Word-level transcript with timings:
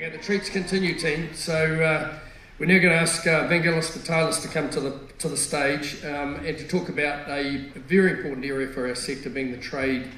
The 0.00 0.16
treats 0.16 0.48
continue, 0.48 0.98
team. 0.98 1.28
So 1.34 1.54
uh, 1.54 2.18
we're 2.58 2.64
now 2.64 2.78
going 2.78 2.88
to 2.88 2.94
ask 2.94 3.26
uh, 3.26 3.46
Vangelis 3.48 3.92
Vitalis 3.92 4.40
to 4.40 4.48
come 4.48 4.70
to 4.70 4.80
the 4.80 4.98
to 5.18 5.28
the 5.28 5.36
stage 5.36 6.02
um, 6.06 6.36
and 6.36 6.56
to 6.56 6.66
talk 6.66 6.88
about 6.88 7.28
a 7.28 7.58
very 7.74 8.12
important 8.12 8.46
area 8.46 8.68
for 8.68 8.88
our 8.88 8.94
sector, 8.94 9.28
being 9.28 9.50
the 9.50 9.58
trade 9.58 10.08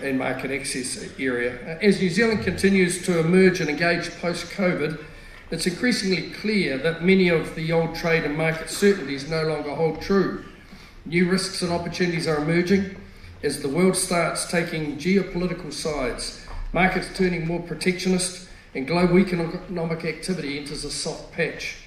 and 0.00 0.16
market 0.16 0.52
access 0.52 1.10
area. 1.18 1.56
Uh, 1.66 1.84
as 1.84 2.00
New 2.00 2.08
Zealand 2.08 2.44
continues 2.44 3.04
to 3.04 3.18
emerge 3.18 3.60
and 3.60 3.68
engage 3.68 4.12
post-COVID, 4.20 5.04
it's 5.50 5.66
increasingly 5.66 6.30
clear 6.30 6.78
that 6.78 7.02
many 7.02 7.28
of 7.28 7.56
the 7.56 7.72
old 7.72 7.96
trade 7.96 8.22
and 8.22 8.38
market 8.38 8.70
certainties 8.70 9.28
no 9.28 9.42
longer 9.42 9.74
hold 9.74 10.00
true. 10.00 10.44
New 11.04 11.28
risks 11.28 11.62
and 11.62 11.72
opportunities 11.72 12.28
are 12.28 12.36
emerging 12.36 12.94
as 13.42 13.60
the 13.60 13.68
world 13.68 13.96
starts 13.96 14.48
taking 14.48 14.96
geopolitical 14.98 15.72
sides, 15.72 16.46
markets 16.72 17.08
turning 17.12 17.44
more 17.44 17.60
protectionist 17.60 18.45
and 18.76 18.86
global 18.86 19.18
economic 19.18 20.04
activity 20.04 20.58
enters 20.58 20.84
a 20.84 20.90
soft 20.90 21.32
patch. 21.32 21.78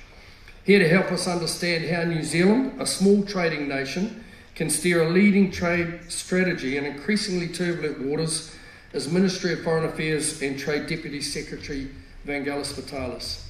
Here 0.63 0.79
to 0.79 0.89
help 0.89 1.11
us 1.11 1.27
understand 1.27 1.87
how 1.87 2.03
New 2.03 2.23
Zealand, 2.23 2.81
a 2.81 2.85
small 2.87 3.23
trading 3.23 3.67
nation, 3.67 4.23
can 4.55 4.71
steer 4.71 5.03
a 5.03 5.09
leading 5.09 5.51
trade 5.51 5.99
strategy 6.07 6.77
in 6.77 6.85
increasingly 6.85 7.47
turbulent 7.47 8.01
waters 8.01 8.55
is 8.91 9.07
Ministry 9.07 9.53
of 9.53 9.61
Foreign 9.61 9.85
Affairs 9.85 10.41
and 10.41 10.57
Trade 10.57 10.87
Deputy 10.87 11.21
Secretary 11.21 11.89
Vangelis 12.25 12.73
Vitalis. 12.73 13.47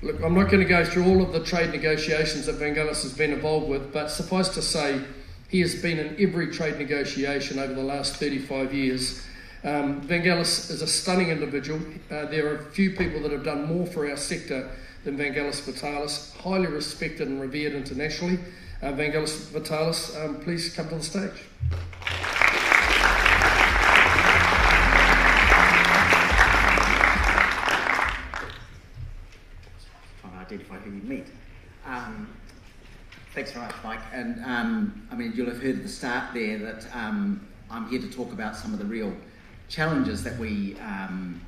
Look, 0.00 0.22
I'm 0.22 0.34
not 0.34 0.48
going 0.50 0.62
to 0.62 0.68
go 0.68 0.82
through 0.82 1.04
all 1.04 1.20
of 1.20 1.34
the 1.34 1.44
trade 1.44 1.72
negotiations 1.72 2.46
that 2.46 2.58
Vangelis 2.58 3.02
has 3.02 3.12
been 3.12 3.34
involved 3.34 3.68
with, 3.68 3.92
but 3.92 4.10
suffice 4.10 4.48
to 4.50 4.62
say, 4.62 5.02
he 5.48 5.60
has 5.60 5.74
been 5.82 5.98
in 5.98 6.16
every 6.18 6.46
trade 6.46 6.78
negotiation 6.78 7.58
over 7.58 7.74
the 7.74 7.82
last 7.82 8.16
35 8.16 8.72
years 8.72 9.22
um, 9.64 10.00
Vangelis 10.02 10.70
is 10.70 10.82
a 10.82 10.86
stunning 10.86 11.30
individual. 11.30 11.80
Uh, 12.10 12.26
there 12.26 12.46
are 12.46 12.56
a 12.56 12.64
few 12.70 12.90
people 12.90 13.20
that 13.22 13.32
have 13.32 13.44
done 13.44 13.66
more 13.66 13.86
for 13.86 14.08
our 14.08 14.16
sector 14.16 14.70
than 15.04 15.16
Vangelis 15.16 15.60
Vitalis, 15.62 16.34
highly 16.40 16.66
respected 16.66 17.28
and 17.28 17.40
revered 17.40 17.72
internationally. 17.72 18.38
Uh, 18.82 18.92
Vangelis 18.92 19.48
Vitalis, 19.50 20.16
um, 20.16 20.40
please 20.40 20.74
come 20.74 20.88
to 20.88 20.96
the 20.96 21.02
stage. 21.02 21.30
Identify 30.46 30.76
who 30.76 30.90
you 30.92 31.02
meet. 31.02 31.26
Um, 31.84 32.28
thanks 33.34 33.50
very 33.50 33.66
much, 33.66 33.74
Mike. 33.82 33.98
And 34.12 34.44
um, 34.44 35.08
I 35.10 35.16
mean, 35.16 35.32
you'll 35.34 35.48
have 35.48 35.60
heard 35.60 35.76
at 35.76 35.82
the 35.82 35.88
start 35.88 36.32
there 36.34 36.58
that 36.58 36.86
um, 36.94 37.44
I'm 37.68 37.88
here 37.88 38.00
to 38.00 38.08
talk 38.08 38.32
about 38.32 38.54
some 38.56 38.72
of 38.72 38.78
the 38.78 38.84
real 38.84 39.12
challenges 39.68 40.22
that 40.24 40.36
we 40.38 40.76
um, 40.80 41.40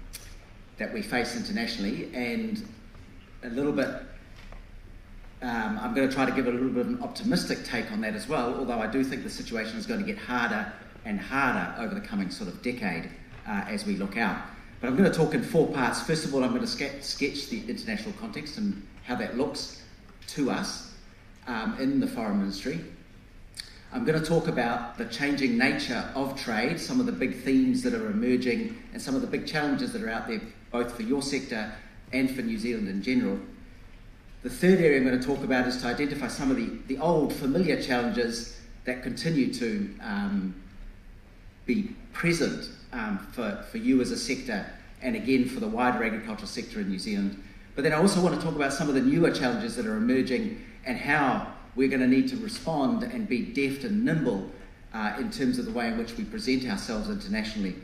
that 0.79 0.93
we 0.93 1.03
face 1.03 1.37
internationally, 1.37 2.11
and 2.15 2.67
a 3.43 3.49
little 3.49 3.73
bit. 3.73 3.89
Um, 5.41 5.79
I'm 5.81 5.95
going 5.95 6.09
to 6.09 6.13
try 6.13 6.27
to 6.27 6.33
give 6.33 6.49
a 6.49 6.51
little 6.51 6.69
bit 6.69 6.81
of 6.81 6.89
an 6.89 7.03
optimistic 7.03 7.65
take 7.65 7.93
on 7.93 8.01
that 8.01 8.15
as 8.15 8.29
well, 8.29 8.57
although 8.59 8.81
I 8.81 8.89
do 8.89 9.05
think 9.05 9.23
the 9.23 9.31
situation 9.31 9.79
is 9.79 9.87
going 9.87 10.01
to 10.01 10.07
get 10.07 10.19
harder 10.19 10.73
and 11.05 11.21
harder 11.21 11.81
over 11.81 11.95
the 11.95 12.01
coming 12.01 12.29
sort 12.29 12.49
of 12.49 12.61
decade 12.61 13.09
uh, 13.47 13.65
as 13.69 13.87
we 13.87 13.97
look 13.97 14.17
out. 14.17 14.37
But 14.81 14.89
I'm 14.89 14.97
going 14.97 15.11
to 15.11 15.17
talk 15.17 15.35
in 15.35 15.43
four 15.43 15.69
parts. 15.69 16.03
First 16.03 16.25
of 16.25 16.35
all, 16.35 16.43
I'm 16.43 16.51
going 16.51 16.63
to 16.63 17.03
sketch 17.03 17.49
the 17.49 17.63
international 17.69 18.15
context 18.21 18.59
and 18.59 18.85
how 19.05 19.15
that 19.17 19.37
looks 19.37 19.83
to 20.29 20.51
us 20.51 20.95
um, 21.47 21.77
in 21.81 22.01
the 22.01 22.07
foreign 22.07 22.39
ministry. 22.39 22.81
I'm 23.91 24.05
going 24.05 24.21
to 24.21 24.27
talk 24.27 24.49
about 24.49 24.99
the 24.99 25.07
changing 25.07 25.57
nature 25.57 26.11
of 26.15 26.39
trade, 26.39 26.79
some 26.79 27.01
of 27.01 27.07
the 27.07 27.13
big 27.13 27.43
themes 27.43 27.83
that 27.83 27.95
are 27.95 28.11
emerging, 28.11 28.77
and 28.93 29.01
some 29.01 29.15
of 29.15 29.23
the 29.23 29.27
big 29.27 29.47
challenges 29.47 29.93
that 29.93 30.03
are 30.03 30.11
out 30.11 30.29
there, 30.29 30.43
both 30.71 30.95
for 30.95 31.03
your 31.03 31.23
sector 31.23 31.73
and 32.13 32.31
for 32.31 32.43
New 32.43 32.59
Zealand 32.59 32.89
in 32.89 33.03
general. 33.03 33.39
The 34.43 34.51
third 34.51 34.81
area 34.81 34.99
I'm 34.99 35.07
going 35.07 35.19
to 35.19 35.27
talk 35.27 35.43
about 35.43 35.67
is 35.67 35.79
to 35.79 35.87
identify 35.87 36.29
some 36.29 36.51
of 36.51 36.59
the, 36.59 36.71
the 36.87 36.99
old 37.01 37.33
familiar 37.33 37.81
challenges 37.83 38.61
that 38.85 39.03
continue 39.03 39.53
to 39.55 39.95
um, 40.03 40.55
be 41.65 41.95
present 42.13 42.69
um, 42.93 43.19
for, 43.33 43.65
for 43.71 43.79
you 43.79 44.01
as 44.03 44.11
a 44.11 44.19
sector 44.19 44.67
and 45.01 45.17
again 45.17 45.49
for 45.49 45.61
the 45.61 45.69
wider 45.69 46.05
agricultural 46.05 46.47
sector 46.47 46.81
in 46.81 46.91
New 46.91 46.99
Zealand. 46.99 47.43
But 47.75 47.85
then 47.85 47.93
I 47.93 47.97
also 47.97 48.21
want 48.21 48.35
to 48.35 48.41
talk 48.41 48.55
about 48.55 48.73
some 48.73 48.89
of 48.89 48.95
the 48.95 49.01
newer 49.01 49.31
challenges 49.31 49.77
that 49.77 49.87
are 49.87 49.97
emerging 49.97 50.63
and 50.85 50.99
how 50.99 51.55
we're 51.79 51.89
going 51.89 52.01
to 52.01 52.09
need 52.09 52.29
to 52.29 52.37
respond 52.39 53.05
and 53.05 53.29
be 53.29 53.41
deft 53.41 53.85
and 53.85 54.05
nimble 54.05 54.51
uh, 54.93 55.15
in 55.21 55.31
terms 55.31 55.61
of 55.61 55.65
the 55.65 55.71
way 55.71 55.87
in 55.87 55.97
which 55.97 56.17
we 56.17 56.25
present 56.25 56.69
ourselves 56.69 57.09
internationally. 57.09 57.77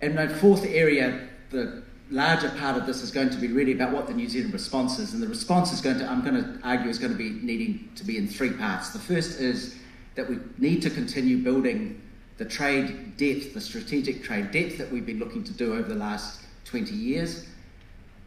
And 0.00 0.14
my 0.14 0.26
fourth 0.26 0.64
area, 0.64 1.28
the 1.50 1.82
larger 2.10 2.48
part 2.48 2.78
of 2.78 2.86
this 2.86 3.02
is 3.02 3.10
going 3.10 3.28
to 3.28 3.36
be 3.36 3.48
really 3.48 3.72
about 3.72 3.92
what 3.92 4.06
the 4.06 4.14
New 4.14 4.26
Zealand 4.26 4.54
response 4.54 4.98
is. 4.98 5.12
And 5.12 5.22
the 5.22 5.28
response 5.28 5.70
is 5.70 5.82
going 5.82 5.98
to, 5.98 6.10
I'm 6.10 6.22
going 6.22 6.42
to 6.42 6.58
argue, 6.64 6.88
is 6.88 6.98
going 6.98 7.12
to 7.12 7.18
be 7.18 7.28
needing 7.28 7.90
to 7.96 8.04
be 8.04 8.16
in 8.16 8.26
three 8.26 8.52
parts. 8.52 8.88
The 8.88 8.98
first 8.98 9.38
is 9.38 9.76
that 10.14 10.30
we 10.30 10.38
need 10.56 10.80
to 10.82 10.90
continue 10.90 11.42
building 11.42 12.00
the 12.38 12.46
trade 12.46 13.18
depth, 13.18 13.52
the 13.52 13.60
strategic 13.60 14.22
trade 14.22 14.50
depth 14.50 14.78
that 14.78 14.90
we've 14.90 15.04
been 15.04 15.18
looking 15.18 15.44
to 15.44 15.52
do 15.52 15.74
over 15.74 15.88
the 15.90 15.94
last 15.94 16.40
20 16.64 16.94
years. 16.94 17.44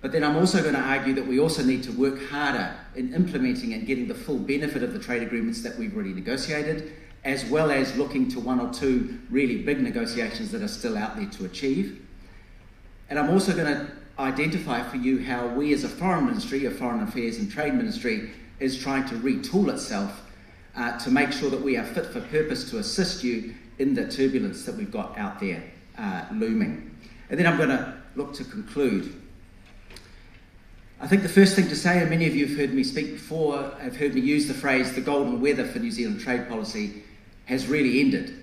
But 0.01 0.11
then 0.11 0.23
I'm 0.23 0.35
also 0.35 0.61
going 0.61 0.73
to 0.73 0.81
argue 0.81 1.13
that 1.13 1.27
we 1.27 1.39
also 1.39 1.63
need 1.63 1.83
to 1.83 1.91
work 1.91 2.19
harder 2.29 2.75
in 2.95 3.13
implementing 3.13 3.73
and 3.73 3.85
getting 3.85 4.07
the 4.07 4.15
full 4.15 4.39
benefit 4.39 4.81
of 4.81 4.93
the 4.93 4.99
trade 4.99 5.21
agreements 5.21 5.61
that 5.61 5.77
we've 5.77 5.93
already 5.93 6.13
negotiated, 6.13 6.93
as 7.23 7.45
well 7.45 7.69
as 7.69 7.95
looking 7.95 8.27
to 8.29 8.39
one 8.39 8.59
or 8.59 8.73
two 8.73 9.19
really 9.29 9.61
big 9.61 9.79
negotiations 9.79 10.51
that 10.51 10.63
are 10.63 10.67
still 10.67 10.97
out 10.97 11.17
there 11.17 11.27
to 11.27 11.45
achieve. 11.45 12.03
And 13.09 13.19
I'm 13.19 13.29
also 13.29 13.53
going 13.53 13.73
to 13.73 13.91
identify 14.17 14.81
for 14.81 14.97
you 14.97 15.23
how 15.23 15.45
we 15.47 15.71
as 15.71 15.83
a 15.83 15.89
foreign 15.89 16.25
ministry, 16.25 16.65
a 16.65 16.71
foreign 16.71 17.03
affairs 17.03 17.37
and 17.37 17.51
trade 17.51 17.75
ministry, 17.75 18.31
is 18.59 18.81
trying 18.81 19.07
to 19.09 19.15
retool 19.15 19.71
itself 19.71 20.23
uh, 20.75 20.97
to 20.99 21.11
make 21.11 21.31
sure 21.31 21.49
that 21.51 21.61
we 21.61 21.77
are 21.77 21.85
fit 21.85 22.07
for 22.07 22.21
purpose 22.21 22.69
to 22.71 22.79
assist 22.79 23.23
you 23.23 23.53
in 23.77 23.93
the 23.93 24.07
turbulence 24.07 24.65
that 24.65 24.75
we've 24.75 24.91
got 24.91 25.15
out 25.17 25.39
there 25.39 25.63
uh, 25.97 26.25
looming. 26.33 26.95
And 27.29 27.39
then 27.39 27.45
I'm 27.45 27.57
going 27.57 27.69
to 27.69 28.01
look 28.15 28.33
to 28.33 28.43
conclude 28.43 29.20
I 31.01 31.07
think 31.07 31.23
the 31.23 31.29
first 31.29 31.55
thing 31.55 31.67
to 31.69 31.75
say, 31.75 31.99
and 31.99 32.11
many 32.11 32.27
of 32.27 32.35
you 32.35 32.45
have 32.45 32.55
heard 32.55 32.75
me 32.75 32.83
speak 32.83 33.13
before, 33.13 33.73
have 33.81 33.97
heard 33.97 34.13
me 34.13 34.21
use 34.21 34.47
the 34.47 34.53
phrase 34.53 34.93
the 34.93 35.01
golden 35.01 35.41
weather 35.41 35.65
for 35.65 35.79
New 35.79 35.89
Zealand 35.89 36.21
trade 36.21 36.47
policy 36.47 37.01
has 37.45 37.65
really 37.65 37.99
ended. 38.01 38.35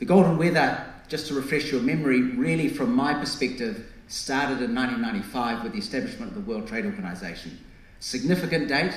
The 0.00 0.04
golden 0.04 0.36
weather, 0.36 0.84
just 1.06 1.28
to 1.28 1.34
refresh 1.34 1.70
your 1.70 1.80
memory, 1.80 2.20
really 2.20 2.68
from 2.68 2.92
my 2.92 3.14
perspective, 3.14 3.86
started 4.08 4.60
in 4.60 4.74
1995 4.74 5.62
with 5.62 5.72
the 5.74 5.78
establishment 5.78 6.32
of 6.32 6.34
the 6.34 6.50
World 6.50 6.66
Trade 6.66 6.86
Organization. 6.86 7.56
Significant 8.00 8.66
date 8.66 8.96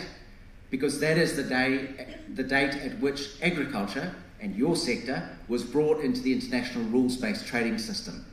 because 0.71 0.99
that 0.99 1.15
is 1.15 1.35
the 1.35 1.43
day, 1.43 2.17
the 2.33 2.43
date 2.43 2.73
at 2.73 2.99
which 2.99 3.39
agriculture 3.43 4.15
and 4.41 4.55
your 4.55 4.75
sector 4.75 5.29
was 5.47 5.63
brought 5.63 6.01
into 6.01 6.21
the 6.21 6.33
international 6.33 6.83
rules-based 6.85 7.45
trading 7.45 7.77
system. 7.77 8.25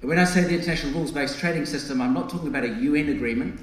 And 0.00 0.08
when 0.08 0.18
I 0.18 0.24
say 0.24 0.42
the 0.42 0.58
international 0.58 0.92
rules-based 0.92 1.38
trading 1.38 1.66
system, 1.66 2.02
I'm 2.02 2.14
not 2.14 2.28
talking 2.28 2.48
about 2.48 2.64
a 2.64 2.74
UN 2.74 3.10
agreement 3.10 3.60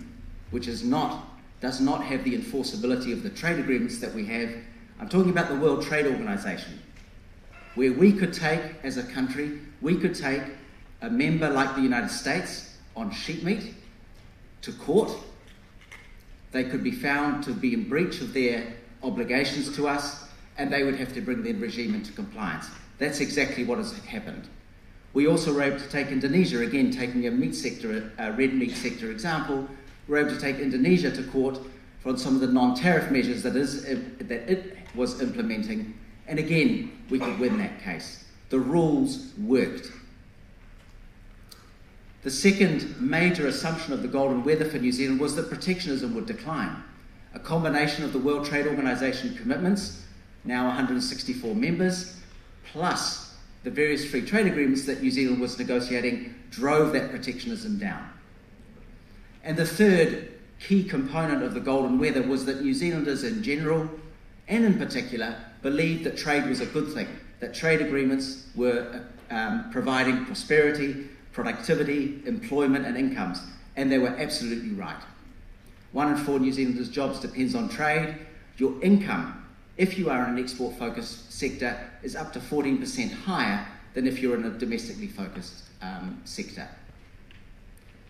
which 0.54 0.68
is 0.68 0.84
not, 0.84 1.26
does 1.62 1.82
not 1.82 2.04
have 2.04 2.24
the 2.24 2.38
enforceability 2.38 3.12
of 3.12 3.24
the 3.24 3.30
trade 3.32 3.58
agreements 3.58 3.98
that 3.98 4.14
we 4.14 4.24
have. 4.24 4.54
I'm 5.00 5.10
talking 5.10 5.32
about 5.32 5.50
the 5.50 5.56
World 5.56 5.82
Trade 5.82 6.06
Organization, 6.06 6.80
where 7.74 7.92
we 7.92 8.14
could 8.14 8.32
take, 8.32 8.62
as 8.84 8.98
a 8.98 9.04
country, 9.04 9.60
we 9.82 9.98
could 9.98 10.14
take 10.14 10.44
a 11.02 11.10
member 11.10 11.50
like 11.50 11.74
the 11.74 11.82
United 11.82 12.12
States 12.12 12.78
on 12.96 13.10
sheep 13.10 13.42
meat 13.42 13.74
to 14.62 14.72
court. 14.74 15.12
They 16.52 16.66
could 16.66 16.84
be 16.84 16.92
found 16.92 17.44
to 17.46 17.52
be 17.52 17.74
in 17.74 17.90
breach 17.90 18.22
of 18.22 18.32
their 18.32 18.76
obligations 19.02 19.76
to 19.76 19.88
us, 19.88 20.30
and 20.60 20.72
they 20.72 20.84
would 20.84 20.98
have 20.98 21.16
to 21.16 21.22
bring 21.22 21.42
their 21.42 21.56
regime 21.56 21.96
into 21.96 22.14
compliance. 22.14 22.68
That's 23.00 23.22
exactly 23.22 23.64
what 23.64 23.80
has 23.80 23.98
happened. 24.06 24.48
We 25.14 25.26
also 25.26 25.52
were 25.52 25.64
able 25.64 25.80
to 25.80 25.90
take 25.90 26.10
Indonesia, 26.10 26.60
again, 26.62 26.92
taking 26.92 27.26
a 27.26 27.32
meat 27.32 27.56
sector, 27.56 28.12
a 28.20 28.32
red 28.34 28.54
meat 28.54 28.76
sector 28.76 29.10
example, 29.10 29.68
were 30.08 30.18
able 30.18 30.32
to 30.32 30.40
take 30.40 30.60
Indonesia 30.60 31.12
to 31.12 31.24
court 31.24 31.60
for 32.02 32.18
some 32.18 32.36
of 32.36 32.42
the 32.42 32.48
non-tariff 32.48 33.10
measures 33.12 33.44
that, 33.44 33.56
is, 33.56 33.86
uh, 33.86 34.00
that 34.20 34.52
it 34.52 34.78
was 34.94 35.22
implementing. 35.22 35.98
And 36.28 36.40
again, 36.40 36.92
we 37.10 37.20
could 37.20 37.40
win 37.40 37.58
that 37.60 37.82
case. 37.82 38.26
The 38.50 38.60
rules 38.60 39.34
worked. 39.38 39.92
The 42.24 42.32
second 42.32 43.02
major 43.02 43.48
assumption 43.48 43.94
of 43.94 44.02
the 44.02 44.08
golden 44.08 44.44
weather 44.44 44.66
for 44.66 44.78
New 44.78 44.92
Zealand 44.92 45.20
was 45.20 45.36
that 45.36 45.50
protectionism 45.50 46.16
would 46.16 46.26
decline. 46.26 46.84
A 47.34 47.40
combination 47.40 48.06
of 48.06 48.14
the 48.14 48.20
World 48.20 48.46
Trade 48.46 48.68
Organization 48.68 49.36
commitments, 49.36 50.06
now 50.46 50.68
164 50.68 51.56
members, 51.56 52.20
plus 52.72 53.36
the 53.64 53.72
various 53.72 54.06
free 54.06 54.26
trade 54.26 54.48
agreements 54.48 54.86
that 54.86 55.02
New 55.02 55.12
Zealand 55.12 55.42
was 55.42 55.58
negotiating, 55.58 56.36
drove 56.50 56.94
that 56.94 57.10
protectionism 57.10 57.78
down. 57.78 58.10
And 59.44 59.58
the 59.58 59.66
third 59.66 60.32
key 60.60 60.84
component 60.84 61.44
of 61.44 61.54
the 61.54 61.60
golden 61.60 62.00
weather 62.00 62.22
was 62.22 62.46
that 62.46 62.62
New 62.62 62.74
Zealanders 62.74 63.24
in 63.24 63.44
general, 63.44 63.90
and 64.48 64.64
in 64.64 64.78
particular, 64.78 65.36
believed 65.62 66.06
that 66.06 66.18
trade 66.18 66.48
was 66.48 66.62
a 66.62 66.66
good 66.66 66.94
thing, 66.94 67.08
that 67.40 67.54
trade 67.54 67.82
agreements 67.82 68.48
were 68.56 69.04
um, 69.30 69.70
providing 69.72 70.26
prosperity, 70.26 71.10
productivity, 71.34 72.22
employment, 72.26 72.86
and 72.86 72.98
incomes. 72.98 73.42
And 73.76 73.92
they 73.92 73.98
were 73.98 74.10
absolutely 74.10 74.72
right. 74.72 75.02
One 75.92 76.12
in 76.12 76.18
four 76.18 76.40
New 76.40 76.52
Zealanders' 76.52 76.90
jobs 76.90 77.20
depends 77.20 77.56
on 77.56 77.70
trade. 77.70 78.16
Your 78.58 78.82
income, 78.82 79.46
if 79.78 79.98
you 79.98 80.10
are 80.10 80.24
in 80.24 80.38
an 80.38 80.40
export 80.40 80.78
focused 80.78 81.34
sector, 81.34 81.78
is 82.02 82.16
up 82.16 82.32
to 82.34 82.40
14% 82.40 83.12
higher 83.12 83.68
than 83.94 84.08
if 84.08 84.20
you're 84.20 84.36
in 84.36 84.46
a 84.46 84.50
domestically 84.52 85.08
focused 85.08 85.64
um, 85.82 86.22
sector. 86.24 86.68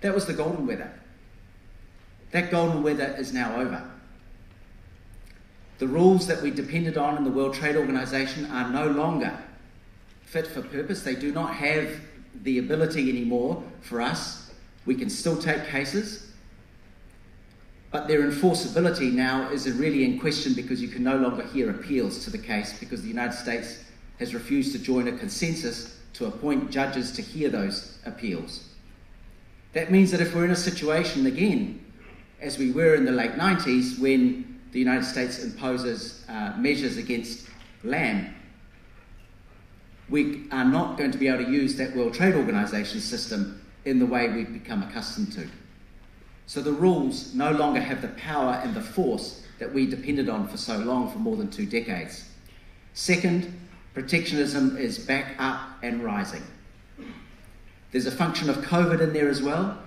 That 0.02 0.14
was 0.14 0.26
the 0.26 0.34
golden 0.34 0.68
weather. 0.68 0.92
That 2.34 2.50
golden 2.50 2.82
weather 2.82 3.16
is 3.20 3.32
now 3.32 3.58
over. 3.58 3.88
The 5.78 5.88
rules 5.88 6.26
that 6.26 6.42
we 6.42 6.50
depended 6.50 6.98
on 6.98 7.16
in 7.16 7.24
the 7.24 7.30
World 7.30 7.54
Trade 7.54 7.76
Organization 7.76 8.48
are 8.48 8.72
no 8.72 8.88
longer 8.88 9.38
fit 10.24 10.48
for 10.48 10.64
purpose. 10.64 11.04
They 11.04 11.14
do 11.14 11.32
not 11.32 11.54
have 11.54 12.02
the 12.42 12.58
ability 12.58 13.08
anymore 13.08 13.64
for 13.82 14.02
us. 14.02 14.52
We 14.88 14.96
can 14.96 15.12
still 15.12 15.40
take 15.40 15.68
cases, 15.68 16.32
but 17.92 18.08
their 18.08 18.22
enforceability 18.22 19.14
now 19.14 19.52
is 19.52 19.72
really 19.72 20.04
in 20.04 20.20
question 20.20 20.56
because 20.56 20.82
you 20.82 20.88
can 20.88 21.04
no 21.04 21.18
longer 21.18 21.44
hear 21.44 21.70
appeals 21.70 22.24
to 22.24 22.32
the 22.32 22.40
case 22.40 22.80
because 22.80 23.04
the 23.04 23.08
United 23.08 23.38
States 23.38 23.84
has 24.18 24.34
refused 24.34 24.72
to 24.72 24.80
join 24.80 25.08
a 25.08 25.12
consensus 25.12 26.00
to 26.14 26.26
appoint 26.26 26.72
judges 26.72 27.12
to 27.12 27.22
hear 27.22 27.50
those 27.50 28.00
appeals. 28.08 28.70
That 29.74 29.92
means 29.92 30.10
that 30.10 30.20
if 30.20 30.34
we're 30.34 30.46
in 30.46 30.52
a 30.52 30.56
situation 30.56 31.28
again, 31.28 31.83
as 32.44 32.58
we 32.58 32.72
were 32.72 32.94
in 32.94 33.06
the 33.06 33.12
late 33.12 33.32
90s, 33.32 34.00
when 34.00 34.60
the 34.74 34.80
United 34.80 35.06
States 35.06 35.42
imposes 35.42 36.26
uh, 36.28 36.54
measures 36.58 36.98
against 36.98 37.48
lamb, 37.84 38.36
we 40.10 40.44
are 40.52 40.66
not 40.66 40.98
going 40.98 41.12
to 41.12 41.18
be 41.18 41.30
able 41.30 41.46
to 41.46 41.50
use 41.50 41.76
that 41.78 41.96
World 41.96 42.14
Trade 42.14 42.36
Organization 42.36 43.00
system 43.00 43.62
in 43.86 43.98
the 43.98 44.06
way 44.06 44.28
we've 44.30 44.52
become 44.52 44.84
accustomed 44.84 45.32
to. 45.34 45.48
So 46.46 46.62
the 46.62 46.74
rules 46.74 47.34
no 47.34 47.52
longer 47.52 47.80
have 47.80 48.02
the 48.02 48.10
power 48.10 48.60
and 48.62 48.76
the 48.76 48.82
force 48.82 49.46
that 49.60 49.74
we 49.74 49.86
depended 49.86 50.28
on 50.28 50.48
for 50.50 50.58
so 50.58 50.78
long, 50.80 51.10
for 51.10 51.20
more 51.20 51.38
than 51.38 51.50
two 51.50 51.66
decades. 51.66 52.30
Second, 52.94 53.58
protectionism 53.94 54.76
is 54.76 55.00
back 55.00 55.36
up 55.40 55.62
and 55.82 56.04
rising. 56.04 56.44
There's 57.92 58.06
a 58.06 58.12
function 58.12 58.50
of 58.50 58.58
COVID 58.58 59.00
in 59.00 59.14
there 59.14 59.30
as 59.30 59.42
well, 59.42 59.83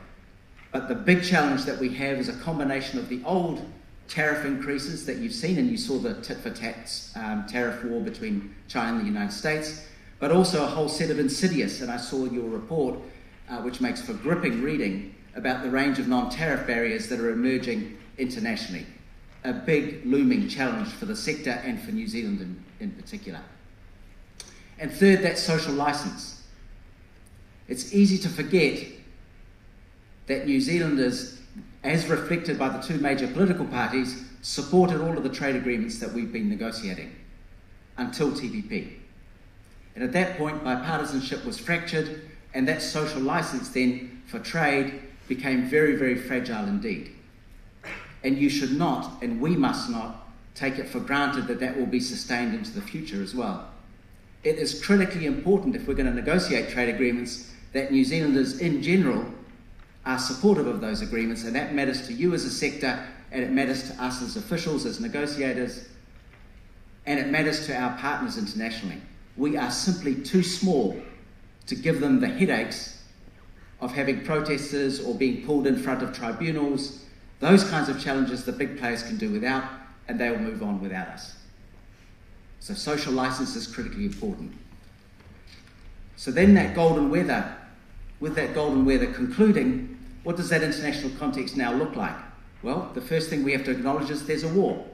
but 0.73 0.89
the 0.89 0.95
big 0.95 1.23
challenge 1.23 1.65
that 1.65 1.79
we 1.79 1.93
have 1.95 2.19
is 2.19 2.29
a 2.29 2.35
combination 2.35 2.99
of 2.99 3.09
the 3.09 3.23
old 3.25 3.65
tariff 4.09 4.45
increases 4.45 5.07
that 5.07 5.17
you've 5.17 5.33
seen, 5.33 5.59
and 5.59 5.71
you 5.71 5.77
saw 5.77 5.99
the 5.99 6.15
tit 6.21 6.39
for 6.39 6.51
tat 6.51 6.93
um, 7.17 7.47
tariff 7.47 7.83
war 7.85 8.01
between 8.01 8.55
China 8.69 8.97
and 8.97 9.01
the 9.01 9.07
United 9.07 9.33
States, 9.33 9.87
but 10.19 10.31
also 10.31 10.65
a 10.65 10.67
whole 10.67 10.89
set 10.89 11.11
of 11.11 11.19
insidious, 11.19 11.81
and 11.81 11.91
I 11.91 11.97
saw 11.97 12.25
your 12.25 12.49
report, 12.49 12.99
uh, 13.49 13.59
which 13.59 13.81
makes 13.81 14.01
for 14.01 14.15
gripping 14.15 14.63
reading, 14.63 15.15
about 15.35 15.63
the 15.63 15.71
range 15.71 15.99
of 15.99 16.09
non 16.09 16.31
tariff 16.31 16.67
barriers 16.67 17.09
that 17.09 17.21
are 17.21 17.31
emerging 17.31 17.99
internationally. 18.19 18.87
A 19.45 19.53
big 19.53 20.05
looming 20.05 20.49
challenge 20.49 20.89
for 20.89 21.07
the 21.07 21.15
sector 21.15 21.51
and 21.65 21.81
for 21.81 21.93
New 21.93 22.07
Zealand 22.07 22.41
in, 22.41 22.65
in 22.81 22.91
particular. 22.93 23.41
And 24.79 24.91
third, 24.91 25.23
that 25.23 25.39
social 25.39 25.75
license. 25.75 26.43
It's 27.69 27.95
easy 27.95 28.19
to 28.19 28.29
forget 28.29 28.83
that 30.27 30.47
New 30.47 30.61
Zealanders, 30.61 31.41
as 31.83 32.09
reflected 32.09 32.59
by 32.59 32.69
the 32.69 32.81
two 32.81 32.99
major 32.99 33.27
political 33.27 33.67
parties, 33.67 34.25
supported 34.43 35.01
all 35.01 35.17
of 35.17 35.23
the 35.23 35.29
trade 35.29 35.57
agreements 35.57 35.99
that 35.99 36.13
we've 36.13 36.33
been 36.33 36.49
negotiating 36.49 37.15
until 37.97 38.31
TPP. 38.31 38.93
And 39.95 40.05
at 40.05 40.13
that 40.13 40.37
point, 40.37 40.63
bipartisanship 40.63 41.45
was 41.45 41.59
fractured, 41.59 42.21
and 42.55 42.69
that 42.69 42.83
social 42.83 43.21
license 43.21 43.71
then 43.71 44.23
for 44.27 44.39
trade 44.39 45.01
became 45.29 45.69
very, 45.69 45.97
very 45.97 46.17
fragile 46.17 46.67
indeed. 46.67 47.13
And 48.23 48.37
you 48.37 48.49
should 48.49 48.73
not, 48.73 49.23
and 49.23 49.41
we 49.41 49.57
must 49.57 49.89
not, 49.89 50.27
take 50.55 50.79
it 50.79 50.89
for 50.89 51.01
granted 51.01 51.47
that 51.47 51.61
that 51.61 51.77
will 51.77 51.87
be 51.87 52.01
sustained 52.01 52.55
into 52.55 52.73
the 52.73 52.81
future 52.81 53.23
as 53.23 53.35
well. 53.35 53.69
It 54.43 54.57
is 54.57 54.85
critically 54.85 55.27
important 55.27 55.77
if 55.77 55.87
we're 55.87 55.95
going 55.95 56.07
to 56.07 56.15
negotiate 56.15 56.71
trade 56.71 56.95
agreements 56.95 57.53
that 57.73 57.91
New 57.91 58.05
Zealanders 58.05 58.61
in 58.61 58.83
general 58.83 59.27
are 60.07 60.19
supportive 60.19 60.69
of 60.69 60.81
those 60.81 61.03
agreements, 61.03 61.45
and 61.45 61.55
that 61.57 61.75
matters 61.75 62.07
to 62.07 62.13
you 62.13 62.33
as 62.33 62.45
a 62.45 62.51
sector, 62.51 63.05
and 63.33 63.43
it 63.43 63.51
matters 63.51 63.91
to 63.91 64.03
us 64.03 64.23
as 64.23 64.37
officials, 64.37 64.87
as 64.87 65.01
negotiators, 65.01 65.89
and 67.07 67.19
it 67.19 67.29
matters 67.29 67.67
to 67.67 67.77
our 67.77 67.99
partners 67.99 68.39
internationally. 68.39 69.01
We 69.37 69.57
are 69.57 69.71
simply 69.71 70.15
too 70.15 70.43
small 70.43 71.01
to 71.67 71.75
give 71.75 72.01
them 72.01 72.21
the 72.21 72.29
headaches 72.29 73.03
of 73.81 73.93
having 73.93 74.25
protesters 74.25 75.05
or 75.05 75.15
being 75.15 75.45
pulled 75.45 75.67
in 75.67 75.77
front 75.77 76.03
of 76.03 76.17
tribunals. 76.17 77.05
Those 77.41 77.69
kinds 77.69 77.89
of 77.89 78.01
challenges 78.01 78.45
the 78.45 78.53
big 78.53 78.79
players 78.79 79.03
can 79.03 79.19
do 79.19 79.31
without, 79.31 79.65
and 80.09 80.19
they 80.19 80.31
will 80.31 80.39
move 80.39 80.63
on 80.63 80.81
without 80.81 81.09
us. 81.09 81.37
So, 82.61 82.75
social 82.75 83.13
license 83.13 83.55
is 83.57 83.67
critically 83.67 84.07
important. 84.07 84.53
So, 86.17 86.31
then 86.31 86.55
that 86.55 86.75
golden 86.75 87.11
weather, 87.11 87.55
with 88.21 88.35
that 88.37 88.55
golden 88.55 88.85
weather 88.85 89.07
concluding, 89.13 89.96
what 90.27 90.37
does 90.37 90.49
that 90.49 90.61
international 90.61 91.13
context 91.21 91.57
now 91.57 91.73
look 91.73 91.95
like? 91.95 92.17
Well, 92.61 92.91
the 92.95 93.01
first 93.01 93.31
thing 93.31 93.45
we 93.45 93.53
have 93.53 93.63
to 93.67 93.71
acknowledge 93.71 94.11
is 94.11 94.27
there's 94.27 94.43
a 94.43 94.49
war. 94.49 94.85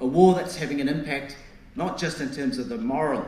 A 0.00 0.06
war 0.06 0.34
that's 0.34 0.56
having 0.56 0.80
an 0.80 0.88
impact 0.88 1.36
not 1.74 1.98
just 1.98 2.22
in 2.22 2.34
terms 2.34 2.56
of 2.56 2.70
the 2.70 2.78
moral 2.78 3.26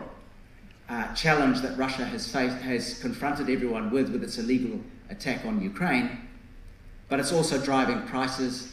uh, 0.88 1.12
challenge 1.12 1.60
that 1.60 1.76
Russia 1.76 2.06
has, 2.06 2.32
faced, 2.32 2.56
has 2.62 2.98
confronted 3.00 3.50
everyone 3.50 3.90
with, 3.90 4.10
with 4.10 4.24
its 4.24 4.38
illegal 4.38 4.80
attack 5.10 5.44
on 5.44 5.60
Ukraine, 5.60 6.18
but 7.10 7.20
it's 7.20 7.30
also 7.30 7.62
driving 7.62 8.00
prices. 8.06 8.72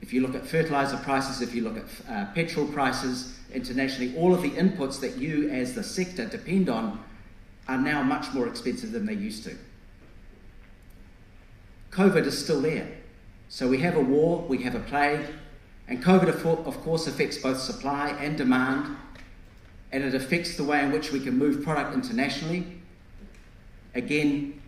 If 0.00 0.14
you 0.14 0.22
look 0.22 0.34
at 0.34 0.46
fertilizer 0.46 0.96
prices, 0.96 1.42
if 1.42 1.54
you 1.54 1.64
look 1.64 1.76
at 1.76 1.84
uh, 2.08 2.32
petrol 2.32 2.66
prices 2.68 3.38
internationally, 3.52 4.16
all 4.16 4.32
of 4.32 4.40
the 4.40 4.52
inputs 4.52 5.00
that 5.00 5.18
you 5.18 5.50
as 5.50 5.74
the 5.74 5.84
sector 5.84 6.24
depend 6.24 6.70
on 6.70 6.98
are 7.68 7.76
now 7.76 8.02
much 8.02 8.32
more 8.32 8.48
expensive 8.48 8.90
than 8.90 9.04
they 9.04 9.12
used 9.12 9.44
to. 9.44 9.54
COVID 11.90 12.26
is 12.26 12.42
still 12.42 12.60
there. 12.60 12.88
So 13.48 13.68
we 13.68 13.78
have 13.78 13.96
a 13.96 14.00
war, 14.00 14.44
we 14.48 14.62
have 14.62 14.74
a 14.74 14.80
plague, 14.80 15.26
and 15.88 16.02
COVID, 16.02 16.28
of 16.66 16.80
course, 16.82 17.06
affects 17.08 17.38
both 17.38 17.58
supply 17.58 18.10
and 18.10 18.36
demand 18.38 18.96
and 19.92 20.04
it 20.04 20.14
affects 20.14 20.56
the 20.56 20.64
way 20.64 20.84
in 20.84 20.92
which 20.92 21.10
we 21.10 21.20
can 21.20 21.36
move 21.36 21.64
product 21.64 21.94
internationally. 21.94 22.64
Again, 23.94 24.60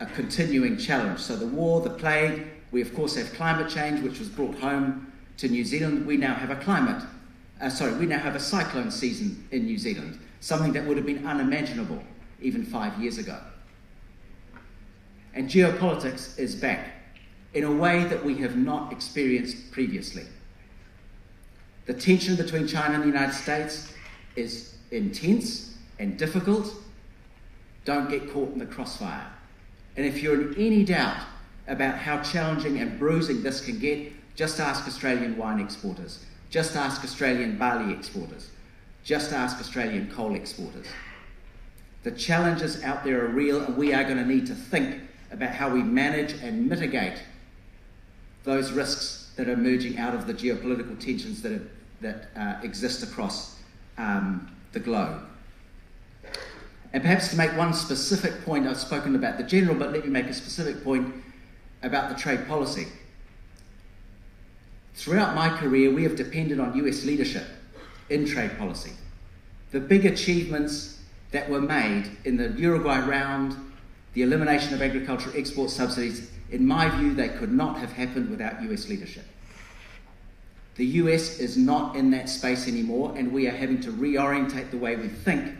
a 0.00 0.06
continuing 0.06 0.78
challenge. 0.78 1.20
So, 1.20 1.36
the 1.36 1.46
war, 1.46 1.82
the 1.82 1.90
plague, 1.90 2.46
we 2.70 2.80
of 2.80 2.94
course 2.94 3.14
have 3.16 3.32
climate 3.34 3.68
change, 3.68 4.00
which 4.00 4.18
was 4.18 4.28
brought 4.28 4.54
home 4.58 5.12
to 5.36 5.48
New 5.48 5.64
Zealand. 5.64 6.06
We 6.06 6.16
now 6.16 6.34
have 6.34 6.50
a 6.50 6.56
climate, 6.56 7.02
uh, 7.60 7.68
sorry, 7.68 7.92
we 7.94 8.06
now 8.06 8.18
have 8.18 8.34
a 8.34 8.40
cyclone 8.40 8.90
season 8.90 9.46
in 9.50 9.66
New 9.66 9.76
Zealand, 9.78 10.18
something 10.40 10.72
that 10.72 10.86
would 10.86 10.96
have 10.96 11.06
been 11.06 11.26
unimaginable 11.26 12.02
even 12.40 12.64
five 12.64 12.98
years 12.98 13.18
ago. 13.18 13.38
And 15.34 15.48
geopolitics 15.48 16.38
is 16.38 16.54
back 16.54 16.94
in 17.54 17.64
a 17.64 17.72
way 17.72 18.04
that 18.04 18.24
we 18.24 18.36
have 18.38 18.56
not 18.56 18.92
experienced 18.92 19.70
previously. 19.72 20.24
The 21.86 21.94
tension 21.94 22.36
between 22.36 22.66
China 22.66 22.94
and 22.94 23.02
the 23.02 23.08
United 23.08 23.34
States 23.34 23.92
is 24.36 24.74
intense 24.90 25.74
and 25.98 26.16
difficult, 26.18 26.74
don't 27.84 28.08
get 28.08 28.30
caught 28.32 28.52
in 28.52 28.58
the 28.58 28.66
crossfire. 28.66 29.26
And 29.96 30.06
if 30.06 30.22
you're 30.22 30.40
in 30.40 30.54
any 30.54 30.84
doubt 30.84 31.18
about 31.66 31.98
how 31.98 32.22
challenging 32.22 32.78
and 32.78 32.98
bruising 32.98 33.42
this 33.42 33.64
can 33.64 33.78
get, 33.78 34.12
just 34.34 34.60
ask 34.60 34.86
Australian 34.86 35.36
wine 35.36 35.60
exporters. 35.60 36.24
Just 36.50 36.76
ask 36.76 37.02
Australian 37.04 37.58
barley 37.58 37.92
exporters. 37.92 38.50
Just 39.04 39.32
ask 39.32 39.58
Australian 39.58 40.10
coal 40.10 40.34
exporters. 40.34 40.86
The 42.04 42.12
challenges 42.12 42.82
out 42.82 43.04
there 43.04 43.24
are 43.24 43.28
real, 43.28 43.60
and 43.60 43.76
we 43.76 43.92
are 43.92 44.04
going 44.04 44.16
to 44.16 44.24
need 44.24 44.46
to 44.46 44.54
think 44.54 45.00
about 45.32 45.54
how 45.54 45.70
we 45.70 45.82
manage 45.82 46.32
and 46.42 46.68
mitigate 46.68 47.22
those 48.44 48.72
risks 48.72 49.32
that 49.36 49.48
are 49.48 49.52
emerging 49.52 49.98
out 49.98 50.14
of 50.14 50.26
the 50.26 50.34
geopolitical 50.34 50.98
tensions 50.98 51.42
that, 51.42 51.60
that 52.00 52.28
uh, 52.36 52.60
exist 52.62 53.02
across 53.02 53.58
um, 53.98 54.54
the 54.72 54.80
globe. 54.80 55.22
And 56.92 57.02
perhaps 57.02 57.28
to 57.28 57.36
make 57.36 57.56
one 57.56 57.72
specific 57.72 58.44
point, 58.44 58.66
I've 58.66 58.76
spoken 58.76 59.14
about 59.16 59.38
the 59.38 59.44
general, 59.44 59.74
but 59.74 59.92
let 59.92 60.04
me 60.04 60.10
make 60.10 60.26
a 60.26 60.34
specific 60.34 60.84
point 60.84 61.14
about 61.82 62.10
the 62.10 62.14
trade 62.14 62.46
policy. 62.46 62.86
Throughout 64.94 65.34
my 65.34 65.48
career, 65.48 65.90
we 65.90 66.02
have 66.02 66.16
depended 66.16 66.60
on 66.60 66.76
US 66.76 67.04
leadership 67.04 67.46
in 68.10 68.26
trade 68.26 68.58
policy. 68.58 68.92
The 69.70 69.80
big 69.80 70.04
achievements 70.04 71.00
that 71.30 71.48
were 71.48 71.62
made 71.62 72.10
in 72.24 72.36
the 72.36 72.50
Uruguay 72.50 73.00
round, 73.00 73.56
the 74.14 74.22
elimination 74.22 74.74
of 74.74 74.82
agricultural 74.82 75.36
export 75.36 75.70
subsidies, 75.70 76.30
in 76.50 76.66
my 76.66 76.88
view, 76.88 77.14
they 77.14 77.30
could 77.30 77.52
not 77.52 77.78
have 77.78 77.92
happened 77.92 78.30
without 78.30 78.62
US 78.62 78.88
leadership. 78.88 79.24
The 80.76 80.86
US 80.86 81.38
is 81.38 81.56
not 81.56 81.96
in 81.96 82.10
that 82.10 82.28
space 82.28 82.66
anymore, 82.66 83.14
and 83.16 83.32
we 83.32 83.46
are 83.46 83.56
having 83.56 83.80
to 83.82 83.92
reorientate 83.92 84.70
the 84.70 84.78
way 84.78 84.96
we 84.96 85.08
think 85.08 85.54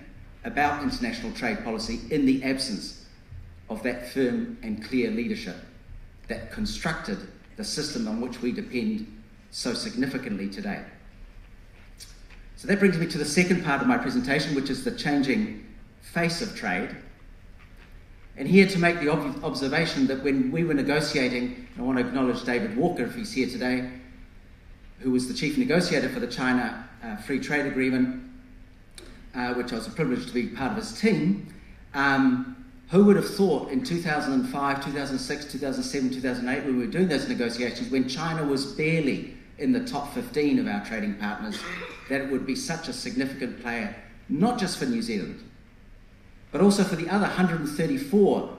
about 0.44 0.82
international 0.82 1.32
trade 1.32 1.62
policy 1.64 2.00
in 2.10 2.26
the 2.26 2.42
absence 2.44 3.04
of 3.68 3.82
that 3.82 4.10
firm 4.10 4.58
and 4.62 4.84
clear 4.84 5.10
leadership 5.10 5.56
that 6.28 6.50
constructed 6.50 7.18
the 7.56 7.64
system 7.64 8.08
on 8.08 8.20
which 8.20 8.40
we 8.40 8.52
depend 8.52 9.06
so 9.50 9.74
significantly 9.74 10.48
today. 10.48 10.82
So 12.56 12.68
that 12.68 12.78
brings 12.78 12.96
me 12.96 13.06
to 13.08 13.18
the 13.18 13.24
second 13.24 13.64
part 13.64 13.82
of 13.82 13.88
my 13.88 13.98
presentation, 13.98 14.54
which 14.54 14.70
is 14.70 14.84
the 14.84 14.92
changing 14.92 15.66
face 16.00 16.40
of 16.40 16.54
trade. 16.54 16.94
And 18.36 18.48
here 18.48 18.66
to 18.66 18.78
make 18.78 19.00
the 19.00 19.10
ob- 19.10 19.44
observation 19.44 20.06
that 20.06 20.22
when 20.24 20.50
we 20.50 20.64
were 20.64 20.74
negotiating, 20.74 21.68
I 21.78 21.82
want 21.82 21.98
to 21.98 22.06
acknowledge 22.06 22.44
David 22.44 22.76
Walker 22.76 23.04
if 23.04 23.14
he's 23.14 23.32
here 23.32 23.48
today, 23.48 23.90
who 25.00 25.10
was 25.10 25.28
the 25.28 25.34
chief 25.34 25.58
negotiator 25.58 26.08
for 26.08 26.20
the 26.20 26.26
China 26.26 26.88
uh, 27.02 27.16
Free 27.16 27.40
Trade 27.40 27.66
Agreement, 27.66 28.22
uh, 29.34 29.54
which 29.54 29.72
I 29.72 29.76
was 29.76 29.88
privileged 29.88 30.28
to 30.28 30.34
be 30.34 30.48
part 30.48 30.72
of 30.72 30.78
his 30.78 30.98
team. 30.98 31.52
Um, 31.94 32.56
who 32.90 33.04
would 33.04 33.16
have 33.16 33.28
thought 33.28 33.70
in 33.70 33.82
2005, 33.82 34.84
2006, 34.84 35.52
2007, 35.52 36.10
2008, 36.10 36.64
when 36.64 36.78
we 36.78 36.86
were 36.86 36.92
doing 36.92 37.08
those 37.08 37.26
negotiations, 37.26 37.90
when 37.90 38.06
China 38.06 38.44
was 38.44 38.66
barely 38.74 39.34
in 39.58 39.72
the 39.72 39.80
top 39.84 40.12
15 40.12 40.58
of 40.58 40.66
our 40.66 40.84
trading 40.84 41.14
partners, 41.14 41.58
that 42.10 42.20
it 42.20 42.30
would 42.30 42.44
be 42.44 42.54
such 42.54 42.88
a 42.88 42.92
significant 42.92 43.62
player, 43.62 43.94
not 44.28 44.58
just 44.58 44.78
for 44.78 44.84
New 44.84 45.00
Zealand, 45.00 45.42
but 46.52 46.60
also 46.60 46.84
for 46.84 46.96
the 46.96 47.08
other 47.08 47.26
134 47.26 48.58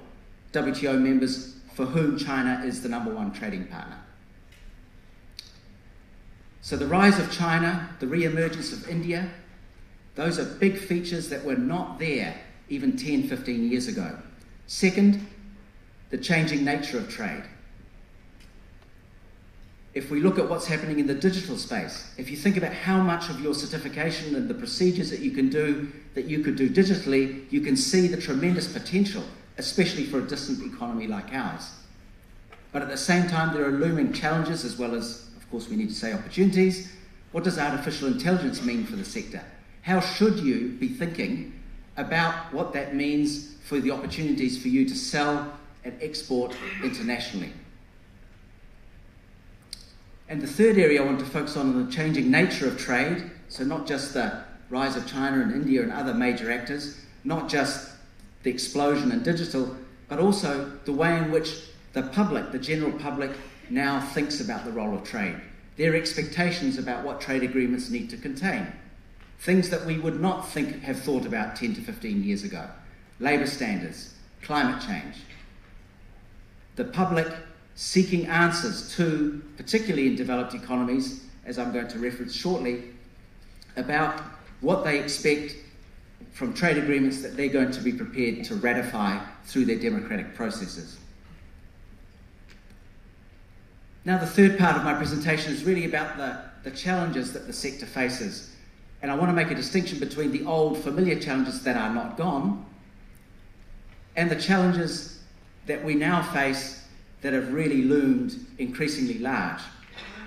WTO 0.52 1.00
members 1.00 1.56
for 1.74 1.86
whom 1.86 2.18
China 2.18 2.62
is 2.66 2.82
the 2.82 2.90
number 2.90 3.14
one 3.14 3.32
trading 3.32 3.66
partner. 3.68 3.98
So, 6.62 6.78
the 6.78 6.88
rise 6.88 7.20
of 7.20 7.32
China, 7.32 7.90
the 8.00 8.08
re 8.08 8.26
emergence 8.26 8.72
of 8.72 8.88
India, 8.90 9.30
those 10.16 10.40
are 10.40 10.46
big 10.46 10.78
features 10.78 11.30
that 11.30 11.44
were 11.44 11.56
not 11.56 12.00
there 12.00 12.36
even 12.70 12.96
10, 12.96 13.28
15 13.28 13.70
years 13.70 13.88
ago. 13.88 14.18
Second, 14.68 15.26
the 16.10 16.18
changing 16.18 16.64
nature 16.64 16.98
of 16.98 17.10
trade. 17.10 17.44
If 19.94 20.10
we 20.10 20.22
look 20.22 20.40
at 20.40 20.50
what's 20.50 20.66
happening 20.66 20.98
in 20.98 21.06
the 21.06 21.14
digital 21.14 21.56
space, 21.56 22.12
if 22.18 22.32
you 22.32 22.38
think 22.38 22.58
about 22.58 22.74
how 22.74 23.00
much 23.00 23.30
of 23.30 23.40
your 23.40 23.54
certification 23.54 24.36
and 24.36 24.50
the 24.50 24.54
procedures 24.56 25.12
that 25.12 25.20
you 25.20 25.32
can 25.32 25.50
do 25.50 25.92
that 26.16 26.26
you 26.26 26.40
could 26.40 26.56
do 26.56 26.68
digitally, 26.68 27.52
you 27.52 27.62
can 27.62 27.78
see 27.78 28.08
the 28.08 28.20
tremendous 28.20 28.72
potential, 28.72 29.24
especially 29.60 30.06
for 30.06 30.18
a 30.18 30.28
distant 30.28 30.64
economy 30.74 31.06
like 31.06 31.32
ours. 31.32 31.70
But 32.72 32.82
at 32.82 32.90
the 32.90 32.98
same 32.98 33.28
time, 33.28 33.54
there 33.54 33.66
are 33.66 33.72
looming 33.72 34.14
challenges 34.14 34.66
as 34.66 34.80
well 34.80 34.96
as, 34.96 35.28
of 35.38 35.48
course, 35.52 35.70
we 35.70 35.76
need 35.76 35.90
to 35.90 35.96
say 35.96 36.12
opportunities. 36.12 36.92
What 37.32 37.44
does 37.44 37.60
artificial 37.60 38.08
intelligence 38.08 38.64
mean 38.64 38.86
for 38.86 38.96
the 38.96 39.06
sector? 39.06 39.44
How 39.84 40.00
should 40.00 40.40
you 40.40 40.70
be 40.80 40.88
thinking 40.88 41.62
about 41.98 42.52
what 42.52 42.74
that 42.74 42.96
means 42.96 43.58
for 43.66 43.80
the 43.80 43.92
opportunities 43.92 44.60
for 44.60 44.70
you 44.70 44.90
to 44.90 44.96
sell 44.96 45.54
and 45.84 45.96
export 46.02 46.56
internationally? 46.84 47.54
And 50.30 50.42
the 50.42 50.48
third 50.48 50.78
area 50.78 51.02
I 51.02 51.06
want 51.06 51.20
to 51.20 51.26
focus 51.26 51.58
on 51.58 51.78
is 51.78 51.86
the 51.88 51.92
changing 51.92 52.32
nature 52.32 52.68
of 52.68 52.78
trade. 52.78 53.30
So, 53.50 53.64
not 53.64 53.86
just 53.86 54.14
the 54.14 54.44
rise 54.70 54.96
of 54.96 55.06
China 55.06 55.42
and 55.42 55.54
India 55.54 55.84
and 55.84 55.92
other 55.92 56.14
major 56.14 56.52
actors, 56.52 56.98
not 57.24 57.50
just 57.50 57.92
the 58.44 58.50
explosion 58.50 59.12
in 59.12 59.24
digital, 59.24 59.76
but 60.08 60.20
also 60.20 60.72
the 60.86 60.92
way 60.92 61.18
in 61.18 61.32
which 61.32 61.70
the 61.94 62.04
public, 62.04 62.52
the 62.52 62.60
general 62.60 62.92
public, 62.92 63.32
now 63.70 64.00
thinks 64.00 64.42
about 64.42 64.66
the 64.66 64.72
role 64.72 64.96
of 64.96 65.04
trade. 65.04 65.40
Their 65.78 65.96
expectations 65.96 66.78
about 66.78 67.04
what 67.04 67.22
trade 67.22 67.44
agreements 67.44 67.90
need 67.90 68.10
to 68.12 68.18
contain. 68.18 68.68
Things 69.40 69.70
that 69.70 69.86
we 69.86 69.98
would 69.98 70.20
not 70.20 70.48
think 70.50 70.82
have 70.82 71.00
thought 71.00 71.26
about 71.26 71.56
10 71.56 71.76
to 71.76 71.82
15 71.82 72.24
years 72.24 72.44
ago. 72.44 72.68
Labour 73.20 73.48
standards, 73.48 74.14
climate 74.42 74.82
change. 74.82 75.16
The 76.76 76.86
public 76.86 77.28
seeking 77.76 78.28
answers 78.28 78.96
to, 78.96 79.44
particularly 79.58 80.08
in 80.08 80.16
developed 80.16 80.54
economies, 80.54 81.26
as 81.46 81.58
I'm 81.58 81.74
going 81.74 81.88
to 81.88 82.00
reference 82.00 82.34
shortly, 82.34 82.84
about 83.76 84.22
what 84.62 84.84
they 84.84 85.00
expect 85.00 85.56
from 86.32 86.54
trade 86.54 86.78
agreements 86.78 87.22
that 87.22 87.36
they're 87.36 87.48
going 87.48 87.72
to 87.72 87.82
be 87.82 87.92
prepared 87.92 88.44
to 88.46 88.56
ratify 88.56 89.20
through 89.46 89.66
their 89.66 89.78
democratic 89.78 90.34
processes. 90.36 90.98
Now, 94.06 94.18
the 94.18 94.26
third 94.26 94.58
part 94.58 94.76
of 94.76 94.84
my 94.84 94.94
presentation 94.94 95.54
is 95.54 95.64
really 95.64 95.86
about 95.86 96.18
the, 96.18 96.40
the 96.70 96.76
challenges 96.76 97.34
that 97.34 97.48
the 97.48 97.54
sector 97.54 97.86
faces. 97.86 98.54
And 99.02 99.12
I 99.12 99.16
want 99.16 99.30
to 99.30 99.34
make 99.34 99.52
a 99.52 99.56
distinction 99.56 100.00
between 100.00 100.32
the 100.32 100.46
old 100.46 100.78
familiar 100.78 101.20
challenges 101.20 101.64
that 101.64 101.78
are 101.78 101.94
not 101.94 102.18
gone 102.18 102.66
and 104.16 104.30
the 104.30 104.36
challenges 104.36 105.20
that 105.66 105.84
we 105.84 105.96
now 105.96 106.22
face 106.22 106.83
that 107.24 107.34
have 107.34 107.52
really 107.52 107.82
loomed 107.82 108.46
increasingly 108.60 109.18
large. 109.18 109.62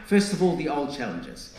First 0.07 0.33
of 0.33 0.43
all, 0.43 0.57
the 0.57 0.69
old 0.69 0.97
challenges 0.97 1.55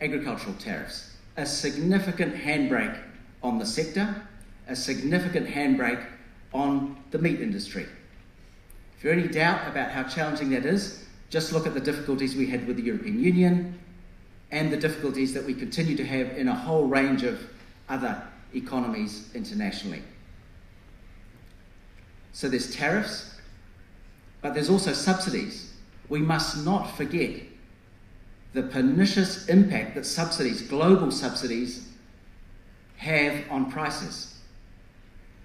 agricultural 0.00 0.54
tariffs, 0.54 1.16
a 1.36 1.46
significant 1.46 2.34
handbrake 2.34 2.98
on 3.40 3.58
the 3.58 3.66
sector, 3.66 4.26
a 4.66 4.74
significant 4.74 5.46
handbrake 5.46 6.04
on 6.52 6.96
the 7.12 7.18
meat 7.18 7.40
industry. 7.40 7.86
If 8.96 9.04
you're 9.04 9.12
any 9.12 9.28
doubt 9.28 9.68
about 9.68 9.92
how 9.92 10.02
challenging 10.02 10.50
that 10.50 10.66
is, 10.66 11.06
just 11.30 11.52
look 11.52 11.66
at 11.66 11.74
the 11.74 11.80
difficulties 11.80 12.34
we 12.34 12.48
had 12.48 12.66
with 12.66 12.76
the 12.76 12.82
European 12.82 13.20
Union 13.20 13.78
and 14.50 14.72
the 14.72 14.76
difficulties 14.76 15.32
that 15.34 15.44
we 15.44 15.54
continue 15.54 15.96
to 15.96 16.04
have 16.04 16.36
in 16.36 16.48
a 16.48 16.54
whole 16.54 16.86
range 16.86 17.22
of 17.22 17.40
other 17.88 18.20
economies 18.54 19.30
internationally. 19.34 20.02
So 22.32 22.48
there's 22.48 22.74
tariffs, 22.74 23.31
but 24.42 24.54
there's 24.54 24.68
also 24.68 24.92
subsidies. 24.92 25.72
We 26.08 26.18
must 26.18 26.64
not 26.64 26.96
forget 26.96 27.42
the 28.52 28.64
pernicious 28.64 29.48
impact 29.48 29.94
that 29.94 30.04
subsidies, 30.04 30.60
global 30.62 31.10
subsidies, 31.10 31.88
have 32.98 33.44
on 33.50 33.70
prices. 33.70 34.38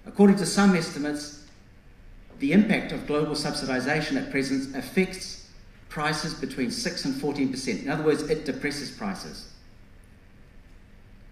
According 0.06 0.36
to 0.36 0.46
some 0.46 0.76
estimates, 0.76 1.46
the 2.38 2.52
impact 2.52 2.92
of 2.92 3.06
global 3.06 3.34
subsidization 3.34 4.16
at 4.16 4.30
present 4.30 4.76
affects 4.76 5.48
prices 5.88 6.34
between 6.34 6.70
6 6.70 7.04
and 7.04 7.14
14%. 7.14 7.82
In 7.82 7.88
other 7.88 8.04
words, 8.04 8.22
it 8.24 8.44
depresses 8.44 8.90
prices. 8.90 9.52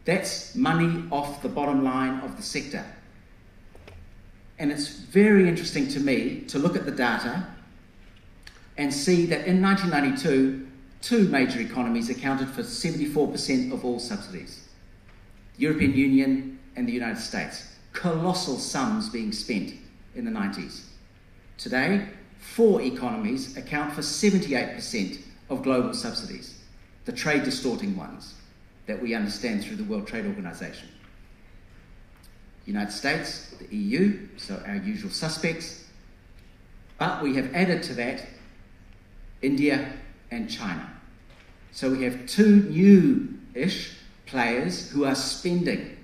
That's 0.05 0.55
money 0.55 1.05
off 1.11 1.43
the 1.43 1.49
bottom 1.49 1.85
line 1.85 2.21
of 2.21 2.37
the 2.37 2.43
sector. 2.43 2.85
And 4.59 4.73
it's 4.73 4.89
very 4.89 5.49
interesting 5.49 5.89
to 5.89 6.01
me 6.01 6.41
to 6.49 6.59
look 6.59 6.77
at 6.77 6.87
the 6.87 6.93
data 6.93 7.47
and 8.79 8.93
see 8.93 9.27
that 9.27 9.47
in 9.47 9.63
1992, 9.63 10.67
two 11.01 11.29
major 11.29 11.61
economies 11.61 12.11
accounted 12.11 12.49
for 12.49 12.63
74% 12.63 13.73
of 13.73 13.85
all 13.85 13.99
subsidies 13.99 14.63
the 15.57 15.63
European 15.63 15.95
Union 15.95 16.59
and 16.77 16.87
the 16.87 16.93
United 16.93 17.19
States. 17.19 17.77
Colossal 17.95 18.59
sums 18.59 19.09
being 19.09 19.33
spent 19.33 19.73
in 20.15 20.27
the 20.27 20.31
90s. 20.31 20.83
Today, 21.57 22.09
four 22.39 22.83
economies 22.83 23.57
account 23.57 23.95
for 23.95 24.03
78% 24.03 25.21
of 25.49 25.63
global 25.63 25.95
subsidies, 25.95 26.63
the 27.07 27.13
trade 27.13 27.45
distorting 27.45 27.97
ones 27.97 28.35
that 28.87 29.01
we 29.01 29.15
understand 29.15 29.65
through 29.65 29.77
the 29.77 29.85
World 29.85 30.07
Trade 30.07 30.27
Organization. 30.27 30.89
United 32.67 32.93
States, 32.93 33.55
the 33.59 33.75
EU, 33.75 34.29
so 34.37 34.63
our 34.67 34.77
usual 34.77 35.11
suspects, 35.11 35.85
but 36.99 37.23
we 37.23 37.35
have 37.37 37.55
added 37.55 37.83
to 37.85 37.95
that 37.95 38.27
India, 39.43 39.93
and 40.31 40.51
China. 40.51 40.91
So 41.73 41.91
we 41.91 42.05
have 42.05 42.27
two 42.27 42.63
new 42.63 43.39
ish 43.55 43.95
players 44.27 44.91
who 44.91 45.05
are 45.05 45.15
spending 45.15 45.97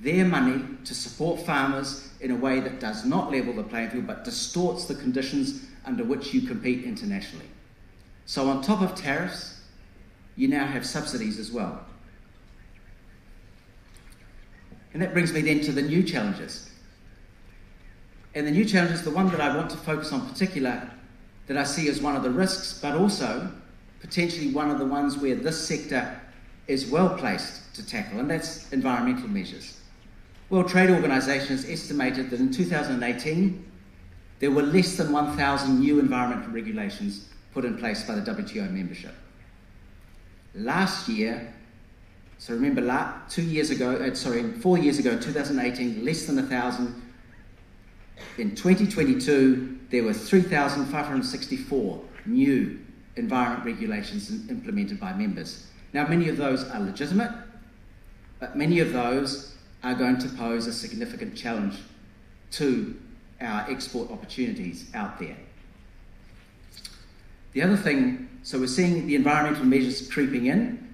their 0.00 0.24
money 0.24 0.64
to 0.84 0.94
support 0.94 1.44
farmers 1.44 2.10
in 2.20 2.30
a 2.30 2.36
way 2.36 2.60
that 2.60 2.80
does 2.80 3.04
not 3.04 3.30
level 3.30 3.52
the 3.52 3.62
playing 3.62 3.90
field 3.90 4.06
but 4.06 4.24
distorts 4.24 4.86
the 4.86 4.94
conditions 4.94 5.66
under 5.84 6.04
which 6.04 6.32
you 6.32 6.42
compete 6.42 6.84
internationally. 6.84 7.48
So, 8.26 8.48
on 8.48 8.62
top 8.62 8.80
of 8.80 8.94
tariffs, 8.94 9.60
you 10.36 10.48
now 10.48 10.66
have 10.66 10.86
subsidies 10.86 11.38
as 11.38 11.50
well. 11.50 11.84
And 14.92 15.02
that 15.02 15.12
brings 15.12 15.32
me 15.32 15.40
then 15.40 15.60
to 15.60 15.72
the 15.72 15.82
new 15.82 16.02
challenges. 16.02 16.70
And 18.34 18.46
the 18.46 18.50
new 18.50 18.64
challenges, 18.64 19.02
the 19.02 19.10
one 19.10 19.30
that 19.30 19.40
I 19.40 19.56
want 19.56 19.70
to 19.70 19.76
focus 19.76 20.12
on 20.12 20.28
particular 20.28 20.90
that 21.50 21.58
I 21.58 21.64
see 21.64 21.88
as 21.88 22.00
one 22.00 22.14
of 22.14 22.22
the 22.22 22.30
risks, 22.30 22.78
but 22.80 22.94
also 22.94 23.50
potentially 24.00 24.52
one 24.52 24.70
of 24.70 24.78
the 24.78 24.84
ones 24.84 25.18
where 25.18 25.34
this 25.34 25.66
sector 25.66 26.20
is 26.68 26.86
well 26.86 27.18
placed 27.18 27.74
to 27.74 27.84
tackle, 27.84 28.20
and 28.20 28.30
that's 28.30 28.72
environmental 28.72 29.26
measures. 29.26 29.80
World 30.48 30.68
Trade 30.68 30.90
Organization 30.90 31.48
has 31.48 31.68
estimated 31.68 32.30
that 32.30 32.38
in 32.38 32.52
2018 32.52 33.66
there 34.38 34.52
were 34.52 34.62
less 34.62 34.96
than 34.96 35.10
1,000 35.10 35.80
new 35.80 35.98
environmental 35.98 36.52
regulations 36.52 37.26
put 37.52 37.64
in 37.64 37.76
place 37.76 38.04
by 38.04 38.14
the 38.14 38.22
WTO 38.32 38.70
membership. 38.70 39.16
Last 40.54 41.08
year, 41.08 41.52
so 42.38 42.54
remember, 42.54 43.12
two 43.28 43.42
years 43.42 43.70
ago, 43.70 43.96
uh, 43.96 44.14
sorry, 44.14 44.52
four 44.52 44.78
years 44.78 45.00
ago, 45.00 45.18
2018, 45.18 46.04
less 46.04 46.26
than 46.26 46.36
1,000. 46.36 47.02
In 48.38 48.54
2022, 48.54 49.79
there 49.90 50.04
were 50.04 50.12
3,564 50.12 52.00
new 52.26 52.78
environment 53.16 53.64
regulations 53.64 54.30
implemented 54.48 55.00
by 55.00 55.12
members. 55.12 55.66
Now, 55.92 56.06
many 56.06 56.28
of 56.28 56.36
those 56.36 56.68
are 56.70 56.80
legitimate, 56.80 57.32
but 58.38 58.56
many 58.56 58.78
of 58.78 58.92
those 58.92 59.56
are 59.82 59.94
going 59.94 60.18
to 60.18 60.28
pose 60.28 60.66
a 60.66 60.72
significant 60.72 61.36
challenge 61.36 61.76
to 62.52 62.96
our 63.40 63.68
export 63.68 64.10
opportunities 64.10 64.90
out 64.94 65.18
there. 65.18 65.36
The 67.52 67.62
other 67.62 67.76
thing, 67.76 68.28
so 68.44 68.60
we're 68.60 68.68
seeing 68.68 69.08
the 69.08 69.16
environmental 69.16 69.64
measures 69.64 70.08
creeping 70.08 70.46
in. 70.46 70.88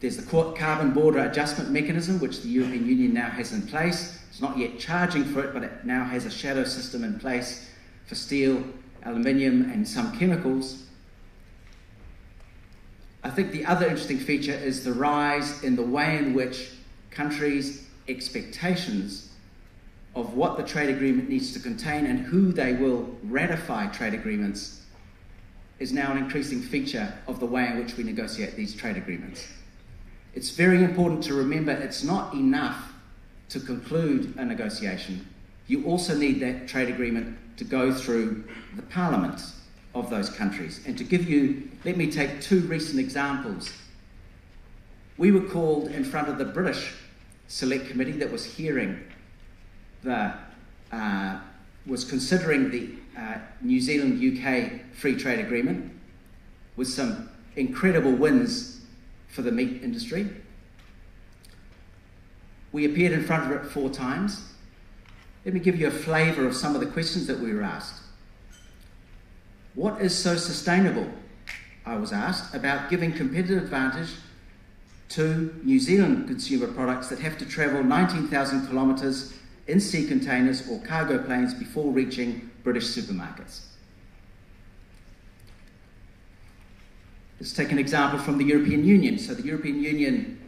There's 0.00 0.16
the 0.16 0.54
carbon 0.56 0.92
border 0.92 1.18
adjustment 1.18 1.70
mechanism, 1.70 2.18
which 2.18 2.40
the 2.40 2.48
European 2.48 2.86
Union 2.86 3.12
now 3.12 3.28
has 3.28 3.52
in 3.52 3.62
place. 3.62 4.18
It's 4.30 4.40
not 4.40 4.56
yet 4.56 4.78
charging 4.78 5.24
for 5.24 5.44
it, 5.44 5.52
but 5.52 5.62
it 5.62 5.84
now 5.84 6.04
has 6.04 6.24
a 6.24 6.30
shadow 6.30 6.64
system 6.64 7.04
in 7.04 7.18
place 7.18 7.69
for 8.10 8.16
steel, 8.16 8.64
aluminium, 9.04 9.70
and 9.70 9.86
some 9.86 10.18
chemicals. 10.18 10.82
I 13.22 13.30
think 13.30 13.52
the 13.52 13.64
other 13.64 13.86
interesting 13.86 14.18
feature 14.18 14.52
is 14.52 14.82
the 14.82 14.92
rise 14.92 15.62
in 15.62 15.76
the 15.76 15.84
way 15.84 16.18
in 16.18 16.34
which 16.34 16.70
countries' 17.12 17.86
expectations 18.08 19.30
of 20.16 20.34
what 20.34 20.56
the 20.56 20.64
trade 20.64 20.90
agreement 20.90 21.28
needs 21.28 21.52
to 21.52 21.60
contain 21.60 22.04
and 22.04 22.18
who 22.18 22.50
they 22.50 22.72
will 22.72 23.16
ratify 23.22 23.86
trade 23.86 24.14
agreements 24.14 24.82
is 25.78 25.92
now 25.92 26.10
an 26.10 26.18
increasing 26.18 26.60
feature 26.60 27.14
of 27.28 27.38
the 27.38 27.46
way 27.46 27.68
in 27.68 27.78
which 27.78 27.96
we 27.96 28.02
negotiate 28.02 28.56
these 28.56 28.74
trade 28.74 28.96
agreements. 28.96 29.46
It's 30.34 30.50
very 30.50 30.82
important 30.82 31.22
to 31.24 31.34
remember 31.34 31.70
it's 31.70 32.02
not 32.02 32.34
enough 32.34 32.92
to 33.50 33.60
conclude 33.60 34.34
a 34.36 34.44
negotiation. 34.44 35.29
You 35.70 35.84
also 35.84 36.16
need 36.16 36.40
that 36.40 36.66
trade 36.66 36.88
agreement 36.88 37.38
to 37.58 37.62
go 37.62 37.94
through 37.94 38.42
the 38.74 38.82
parliaments 38.82 39.54
of 39.94 40.10
those 40.10 40.28
countries. 40.28 40.80
And 40.84 40.98
to 40.98 41.04
give 41.04 41.30
you, 41.30 41.70
let 41.84 41.96
me 41.96 42.10
take 42.10 42.40
two 42.40 42.62
recent 42.62 42.98
examples. 42.98 43.72
We 45.16 45.30
were 45.30 45.48
called 45.48 45.92
in 45.92 46.02
front 46.02 46.28
of 46.28 46.38
the 46.38 46.44
British 46.44 46.94
Select 47.46 47.86
Committee 47.86 48.18
that 48.18 48.32
was 48.32 48.44
hearing 48.44 48.98
the, 50.02 50.34
uh, 50.90 51.38
was 51.86 52.02
considering 52.02 52.72
the 52.72 52.90
uh, 53.16 53.38
New 53.62 53.80
Zealand 53.80 54.20
UK 54.20 54.92
free 54.96 55.14
trade 55.14 55.38
agreement 55.38 55.92
with 56.74 56.88
some 56.88 57.30
incredible 57.54 58.10
wins 58.10 58.80
for 59.28 59.42
the 59.42 59.52
meat 59.52 59.84
industry. 59.84 60.30
We 62.72 62.86
appeared 62.86 63.12
in 63.12 63.22
front 63.22 63.52
of 63.52 63.64
it 63.64 63.70
four 63.70 63.88
times. 63.88 64.50
Let 65.44 65.54
me 65.54 65.60
give 65.60 65.80
you 65.80 65.86
a 65.86 65.90
flavour 65.90 66.46
of 66.46 66.54
some 66.54 66.74
of 66.74 66.80
the 66.80 66.86
questions 66.86 67.26
that 67.26 67.40
we 67.40 67.52
were 67.54 67.62
asked. 67.62 68.02
What 69.74 70.00
is 70.00 70.16
so 70.16 70.36
sustainable, 70.36 71.08
I 71.86 71.96
was 71.96 72.12
asked, 72.12 72.54
about 72.54 72.90
giving 72.90 73.12
competitive 73.12 73.62
advantage 73.62 74.10
to 75.10 75.58
New 75.64 75.80
Zealand 75.80 76.26
consumer 76.26 76.66
products 76.66 77.08
that 77.08 77.20
have 77.20 77.38
to 77.38 77.46
travel 77.46 77.82
19,000 77.82 78.68
kilometres 78.68 79.34
in 79.66 79.80
sea 79.80 80.06
containers 80.06 80.68
or 80.68 80.80
cargo 80.80 81.18
planes 81.22 81.54
before 81.54 81.90
reaching 81.90 82.50
British 82.62 82.84
supermarkets? 82.84 83.62
Let's 87.38 87.54
take 87.54 87.72
an 87.72 87.78
example 87.78 88.18
from 88.18 88.36
the 88.36 88.44
European 88.44 88.84
Union. 88.84 89.18
So, 89.18 89.32
the 89.32 89.42
European 89.42 89.82
Union 89.82 90.38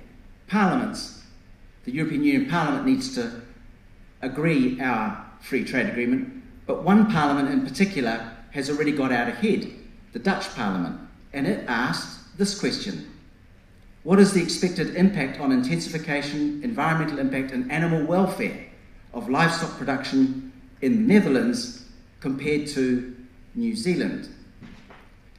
parliaments, 0.47 1.23
the 1.85 1.93
European 1.93 2.23
Union 2.23 2.51
Parliament 2.51 2.85
needs 2.85 3.15
to 3.15 3.41
agree 4.23 4.81
our 4.81 5.27
free 5.41 5.65
trade 5.65 5.89
agreement, 5.89 6.43
but 6.67 6.85
one 6.85 7.11
parliament 7.11 7.51
in 7.51 7.67
particular 7.67 8.33
has 8.53 8.71
already 8.71 8.93
got 8.93 9.13
out 9.13 9.29
ahead, 9.29 9.71
the 10.13 10.19
Dutch 10.19 10.55
Parliament, 10.55 11.01
and 11.33 11.47
it 11.47 11.65
asked 11.69 12.39
this 12.39 12.59
question 12.59 13.11
What 14.05 14.19
is 14.19 14.33
the 14.33 14.43
expected 14.43 14.95
impact 14.95 15.41
on 15.41 15.53
intensification, 15.53 16.63
environmental 16.63 17.19
impact, 17.19 17.53
and 17.53 17.71
animal 17.71 18.05
welfare 18.05 18.67
of 19.13 19.29
livestock 19.29 19.77
production 19.77 20.53
in 20.81 20.93
the 20.93 21.15
Netherlands 21.15 21.85
compared 22.21 22.69
to 22.69 23.15
New 23.55 23.75
Zealand? 23.75 24.29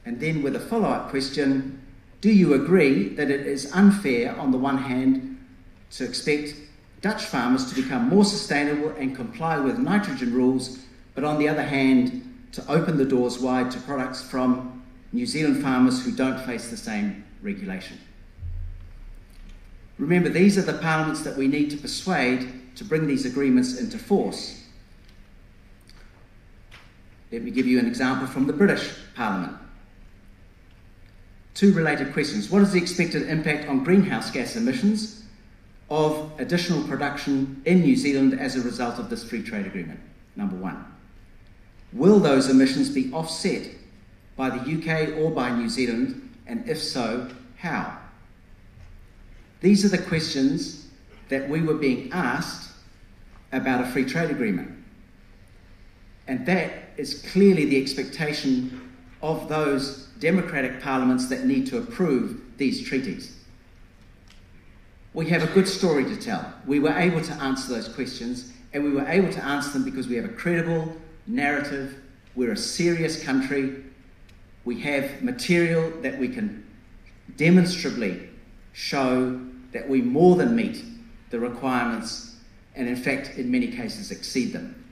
And 0.04 0.20
then, 0.20 0.42
with 0.42 0.54
a 0.54 0.60
follow 0.60 0.88
up 0.88 1.08
question, 1.08 1.80
do 2.20 2.30
you 2.30 2.54
agree 2.54 3.08
that 3.14 3.30
it 3.30 3.46
is 3.46 3.72
unfair, 3.72 4.38
on 4.38 4.50
the 4.50 4.58
one 4.58 4.78
hand, 4.78 5.38
to 5.92 6.04
expect 6.04 6.54
Dutch 7.04 7.26
farmers 7.26 7.66
to 7.70 7.74
become 7.74 8.08
more 8.08 8.24
sustainable 8.24 8.88
and 8.96 9.14
comply 9.14 9.58
with 9.58 9.78
nitrogen 9.78 10.32
rules, 10.32 10.78
but 11.14 11.22
on 11.22 11.38
the 11.38 11.46
other 11.46 11.62
hand, 11.62 12.46
to 12.52 12.66
open 12.66 12.96
the 12.96 13.04
doors 13.04 13.38
wide 13.38 13.70
to 13.72 13.80
products 13.80 14.22
from 14.22 14.82
New 15.12 15.26
Zealand 15.26 15.62
farmers 15.62 16.02
who 16.02 16.12
don't 16.12 16.40
face 16.46 16.70
the 16.70 16.78
same 16.78 17.22
regulation. 17.42 17.98
Remember, 19.98 20.30
these 20.30 20.56
are 20.56 20.62
the 20.62 20.78
parliaments 20.78 21.22
that 21.24 21.36
we 21.36 21.46
need 21.46 21.70
to 21.72 21.76
persuade 21.76 22.74
to 22.76 22.84
bring 22.86 23.06
these 23.06 23.26
agreements 23.26 23.78
into 23.78 23.98
force. 23.98 24.64
Let 27.30 27.42
me 27.42 27.50
give 27.50 27.66
you 27.66 27.78
an 27.78 27.86
example 27.86 28.26
from 28.26 28.46
the 28.46 28.54
British 28.54 28.94
Parliament. 29.14 29.58
Two 31.52 31.74
related 31.74 32.14
questions. 32.14 32.48
What 32.48 32.62
is 32.62 32.72
the 32.72 32.80
expected 32.80 33.28
impact 33.28 33.68
on 33.68 33.84
greenhouse 33.84 34.30
gas 34.30 34.56
emissions 34.56 35.23
of 35.90 36.32
additional 36.38 36.82
production 36.88 37.62
in 37.64 37.82
New 37.82 37.96
Zealand 37.96 38.38
as 38.38 38.56
a 38.56 38.62
result 38.62 38.98
of 38.98 39.10
this 39.10 39.22
free 39.22 39.42
trade 39.42 39.66
agreement? 39.66 40.00
Number 40.36 40.56
one. 40.56 40.84
Will 41.92 42.18
those 42.18 42.48
emissions 42.48 42.90
be 42.90 43.12
offset 43.12 43.68
by 44.36 44.50
the 44.50 44.58
UK 44.58 45.16
or 45.18 45.30
by 45.30 45.50
New 45.50 45.68
Zealand? 45.68 46.34
And 46.46 46.68
if 46.68 46.82
so, 46.82 47.30
how? 47.56 47.98
These 49.60 49.84
are 49.84 49.88
the 49.88 50.02
questions 50.02 50.88
that 51.28 51.48
we 51.48 51.62
were 51.62 51.74
being 51.74 52.10
asked 52.12 52.72
about 53.52 53.80
a 53.80 53.86
free 53.86 54.04
trade 54.04 54.30
agreement. 54.30 54.72
And 56.26 56.44
that 56.46 56.72
is 56.96 57.22
clearly 57.32 57.64
the 57.66 57.80
expectation 57.80 58.92
of 59.22 59.48
those 59.48 60.08
democratic 60.18 60.82
parliaments 60.82 61.28
that 61.28 61.44
need 61.44 61.66
to 61.68 61.78
approve 61.78 62.40
these 62.56 62.86
treaties. 62.86 63.38
We 65.14 65.28
have 65.28 65.44
a 65.44 65.54
good 65.54 65.68
story 65.68 66.04
to 66.04 66.16
tell. 66.16 66.52
We 66.66 66.80
were 66.80 66.92
able 66.92 67.22
to 67.22 67.32
answer 67.34 67.72
those 67.72 67.88
questions, 67.88 68.52
and 68.72 68.82
we 68.82 68.90
were 68.90 69.06
able 69.06 69.32
to 69.32 69.44
answer 69.44 69.70
them 69.70 69.84
because 69.84 70.08
we 70.08 70.16
have 70.16 70.24
a 70.24 70.34
credible, 70.34 70.94
narrative. 71.28 72.00
We're 72.34 72.50
a 72.50 72.56
serious 72.56 73.22
country. 73.22 73.84
We 74.64 74.80
have 74.80 75.22
material 75.22 75.92
that 76.02 76.18
we 76.18 76.28
can 76.28 76.66
demonstrably 77.36 78.28
show 78.72 79.40
that 79.72 79.88
we 79.88 80.02
more 80.02 80.34
than 80.34 80.56
meet 80.56 80.84
the 81.30 81.38
requirements 81.38 82.34
and, 82.74 82.88
in 82.88 82.96
fact, 82.96 83.38
in 83.38 83.52
many 83.52 83.68
cases, 83.68 84.10
exceed 84.10 84.52
them. 84.52 84.84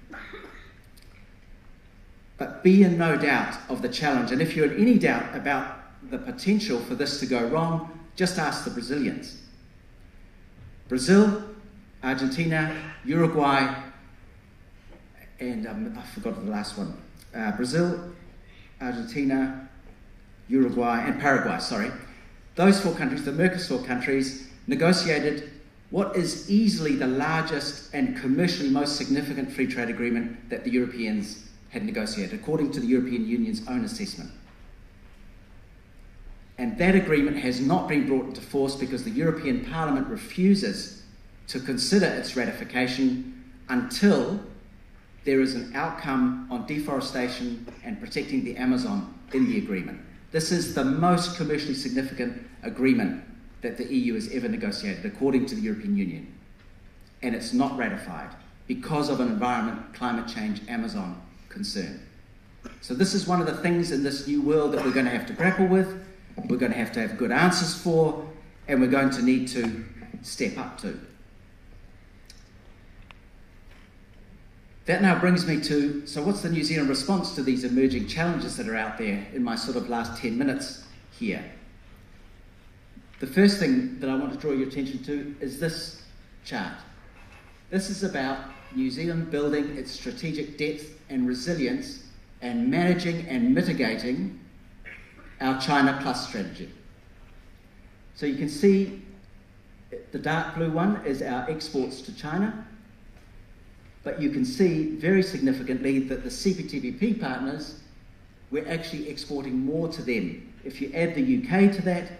But 2.38 2.62
be 2.62 2.84
in 2.84 2.96
no 2.96 3.16
doubt 3.16 3.56
of 3.68 3.82
the 3.82 3.88
challenge. 3.88 4.30
And 4.30 4.40
if 4.40 4.54
you're 4.54 4.70
in 4.70 4.80
any 4.80 4.98
doubt 5.00 5.34
about 5.34 5.78
the 6.10 6.18
potential 6.18 6.78
for 6.78 6.94
this 6.94 7.18
to 7.20 7.26
go 7.26 7.44
wrong, 7.46 7.98
just 8.14 8.38
ask 8.38 8.64
the 8.64 8.70
Brazilians. 8.70 9.41
Brazil, 10.92 11.42
Argentina, 12.02 12.76
Uruguay, 13.06 13.82
and 15.40 15.66
um, 15.66 15.96
I 15.98 16.02
forgot 16.02 16.44
the 16.44 16.50
last 16.50 16.76
one 16.76 16.94
uh, 17.34 17.50
Brazil, 17.52 18.12
Argentina, 18.78 19.70
Uruguay, 20.48 21.02
and 21.06 21.18
Paraguay, 21.18 21.58
sorry. 21.60 21.90
Those 22.56 22.78
four 22.78 22.94
countries, 22.94 23.24
the 23.24 23.30
Mercosur 23.30 23.86
countries, 23.86 24.50
negotiated 24.66 25.50
what 25.88 26.14
is 26.14 26.50
easily 26.50 26.96
the 26.96 27.06
largest 27.06 27.94
and 27.94 28.14
commercially 28.14 28.68
most 28.68 28.96
significant 28.96 29.50
free 29.50 29.66
trade 29.66 29.88
agreement 29.88 30.50
that 30.50 30.62
the 30.62 30.70
Europeans 30.70 31.48
had 31.70 31.86
negotiated, 31.86 32.38
according 32.38 32.70
to 32.72 32.80
the 32.80 32.86
European 32.86 33.26
Union's 33.26 33.66
own 33.66 33.82
assessment. 33.86 34.30
And 36.58 36.76
that 36.78 36.94
agreement 36.94 37.38
has 37.38 37.60
not 37.60 37.88
been 37.88 38.06
brought 38.06 38.26
into 38.26 38.40
force 38.40 38.76
because 38.76 39.04
the 39.04 39.10
European 39.10 39.64
Parliament 39.64 40.06
refuses 40.08 41.02
to 41.48 41.60
consider 41.60 42.06
its 42.06 42.36
ratification 42.36 43.44
until 43.68 44.40
there 45.24 45.40
is 45.40 45.54
an 45.54 45.72
outcome 45.74 46.46
on 46.50 46.66
deforestation 46.66 47.66
and 47.84 48.00
protecting 48.00 48.44
the 48.44 48.56
Amazon 48.56 49.14
in 49.32 49.48
the 49.48 49.58
agreement. 49.58 50.00
This 50.30 50.50
is 50.50 50.74
the 50.74 50.84
most 50.84 51.36
commercially 51.36 51.74
significant 51.74 52.46
agreement 52.62 53.22
that 53.60 53.76
the 53.76 53.84
EU 53.84 54.14
has 54.14 54.30
ever 54.32 54.48
negotiated, 54.48 55.04
according 55.06 55.46
to 55.46 55.54
the 55.54 55.60
European 55.60 55.96
Union. 55.96 56.32
And 57.22 57.34
it's 57.34 57.52
not 57.52 57.76
ratified 57.78 58.30
because 58.66 59.08
of 59.08 59.20
an 59.20 59.28
environment, 59.28 59.94
climate 59.94 60.26
change, 60.26 60.60
Amazon 60.68 61.20
concern. 61.48 62.00
So, 62.80 62.94
this 62.94 63.14
is 63.14 63.26
one 63.26 63.40
of 63.40 63.46
the 63.46 63.56
things 63.56 63.92
in 63.92 64.02
this 64.02 64.26
new 64.26 64.40
world 64.40 64.72
that 64.72 64.84
we're 64.84 64.92
going 64.92 65.06
to 65.06 65.10
have 65.10 65.26
to 65.26 65.32
grapple 65.32 65.66
with, 65.66 66.04
we're 66.48 66.56
going 66.56 66.72
to 66.72 66.78
have 66.78 66.92
to 66.92 67.00
have 67.00 67.16
good 67.16 67.32
answers 67.32 67.74
for, 67.74 68.26
and 68.68 68.80
we're 68.80 68.90
going 68.90 69.10
to 69.10 69.22
need 69.22 69.48
to 69.48 69.84
step 70.22 70.58
up 70.58 70.78
to. 70.80 70.98
That 74.86 75.00
now 75.00 75.18
brings 75.18 75.46
me 75.46 75.60
to 75.62 76.06
so, 76.06 76.22
what's 76.22 76.42
the 76.42 76.48
New 76.48 76.64
Zealand 76.64 76.88
response 76.88 77.34
to 77.36 77.42
these 77.42 77.64
emerging 77.64 78.08
challenges 78.08 78.56
that 78.56 78.68
are 78.68 78.76
out 78.76 78.98
there 78.98 79.26
in 79.32 79.42
my 79.42 79.54
sort 79.54 79.76
of 79.76 79.88
last 79.88 80.20
10 80.20 80.36
minutes 80.36 80.84
here? 81.12 81.44
The 83.20 83.28
first 83.28 83.58
thing 83.58 84.00
that 84.00 84.10
I 84.10 84.16
want 84.16 84.32
to 84.32 84.38
draw 84.38 84.50
your 84.50 84.66
attention 84.66 85.04
to 85.04 85.36
is 85.40 85.60
this 85.60 86.02
chart. 86.44 86.74
This 87.70 87.88
is 87.88 88.02
about 88.02 88.38
New 88.74 88.90
Zealand 88.90 89.30
building 89.30 89.76
its 89.76 89.92
strategic 89.92 90.58
depth 90.58 90.98
and 91.08 91.28
resilience 91.28 92.04
and 92.40 92.68
managing 92.68 93.26
and 93.28 93.54
mitigating 93.54 94.40
our 95.42 95.60
China 95.60 95.98
Plus 96.00 96.28
strategy. 96.28 96.70
So 98.14 98.26
you 98.26 98.36
can 98.36 98.48
see 98.48 99.02
the 100.12 100.18
dark 100.18 100.54
blue 100.54 100.70
one 100.70 101.04
is 101.04 101.22
our 101.22 101.48
exports 101.50 102.00
to 102.02 102.14
China, 102.14 102.66
but 104.04 104.20
you 104.20 104.30
can 104.30 104.44
see 104.44 104.96
very 104.96 105.22
significantly 105.22 105.98
that 106.00 106.22
the 106.22 106.30
CPTPP 106.30 107.20
partners, 107.20 107.80
we're 108.50 108.68
actually 108.68 109.08
exporting 109.08 109.58
more 109.58 109.88
to 109.88 110.02
them. 110.02 110.52
If 110.64 110.80
you 110.80 110.92
add 110.94 111.14
the 111.14 111.22
UK 111.38 111.72
to 111.76 111.82
that, 111.82 112.12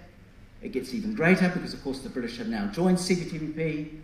it 0.63 0.73
gets 0.73 0.95
even 0.95 1.15
greater 1.15 1.49
because, 1.49 1.75
of 1.75 1.83
course, 1.83 2.01
the 2.01 2.09
British 2.09 2.39
have 2.39 2.49
now 2.49 2.67
joined 2.67 2.99
CPTPP. 2.99 3.99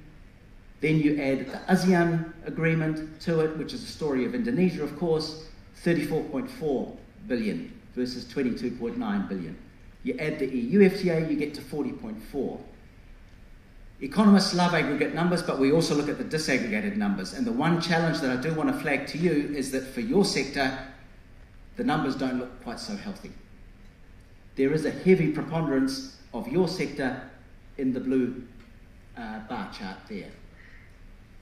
Then 0.80 0.98
you 0.98 1.20
add 1.20 1.46
the 1.46 1.58
ASEAN 1.72 2.32
agreement 2.46 3.20
to 3.22 3.40
it, 3.40 3.56
which 3.56 3.72
is 3.72 3.84
the 3.84 3.90
story 3.90 4.24
of 4.24 4.34
Indonesia, 4.34 4.82
of 4.82 4.96
course, 4.98 5.44
34.4 5.84 6.96
billion 7.26 7.77
versus 7.94 8.24
22.9 8.24 9.28
billion. 9.28 9.56
You 10.02 10.16
add 10.18 10.38
the 10.38 10.46
EU 10.46 10.88
FTA, 10.88 11.30
you 11.30 11.36
get 11.36 11.54
to 11.54 11.60
40.4. 11.60 12.60
Economists 14.00 14.54
love 14.54 14.74
aggregate 14.74 15.14
numbers, 15.14 15.42
but 15.42 15.58
we 15.58 15.72
also 15.72 15.94
look 15.94 16.08
at 16.08 16.18
the 16.18 16.24
disaggregated 16.24 16.96
numbers. 16.96 17.32
And 17.32 17.46
the 17.46 17.52
one 17.52 17.80
challenge 17.80 18.20
that 18.20 18.30
I 18.30 18.40
do 18.40 18.54
want 18.54 18.72
to 18.72 18.78
flag 18.80 19.08
to 19.08 19.18
you 19.18 19.52
is 19.54 19.72
that 19.72 19.82
for 19.82 20.00
your 20.00 20.24
sector, 20.24 20.78
the 21.76 21.84
numbers 21.84 22.14
don't 22.14 22.38
look 22.38 22.62
quite 22.62 22.78
so 22.78 22.96
healthy. 22.96 23.32
There 24.54 24.72
is 24.72 24.84
a 24.84 24.90
heavy 24.90 25.32
preponderance 25.32 26.16
of 26.32 26.46
your 26.48 26.68
sector 26.68 27.22
in 27.76 27.92
the 27.92 28.00
blue 28.00 28.42
uh, 29.16 29.40
bar 29.48 29.70
chart 29.76 29.98
there. 30.08 30.30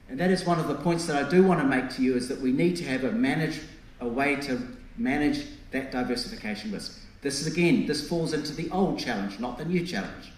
And 0.09 0.19
that 0.19 0.31
is 0.31 0.45
one 0.45 0.59
of 0.59 0.67
the 0.67 0.75
points 0.75 1.05
that 1.07 1.23
I 1.23 1.29
do 1.29 1.43
want 1.43 1.59
to 1.59 1.67
make 1.67 1.89
to 1.91 2.01
you 2.01 2.15
is 2.15 2.27
that 2.29 2.39
we 2.39 2.51
need 2.51 2.77
to 2.77 2.85
have 2.85 3.03
a 3.03 3.11
manage 3.11 3.59
a 3.99 4.07
way 4.07 4.35
to 4.35 4.61
manage 4.97 5.45
that 5.71 5.91
diversification 5.91 6.71
risk. 6.71 6.99
This 7.21 7.41
is 7.41 7.47
again, 7.47 7.85
this 7.85 8.07
falls 8.07 8.33
into 8.33 8.53
the 8.53 8.69
old 8.71 8.99
challenge, 8.99 9.39
not 9.39 9.57
the 9.57 9.65
new 9.65 9.85
challenge. 9.85 10.31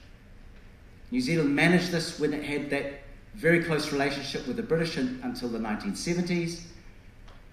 New 1.11 1.21
Zealand 1.21 1.55
managed 1.55 1.91
this 1.91 2.19
when 2.19 2.33
it 2.33 2.43
had 2.43 2.69
that 2.69 3.01
very 3.35 3.63
close 3.63 3.91
relationship 3.91 4.47
with 4.47 4.57
the 4.57 4.63
British 4.63 4.97
until 4.97 5.49
the 5.49 5.59
1970s. 5.59 6.61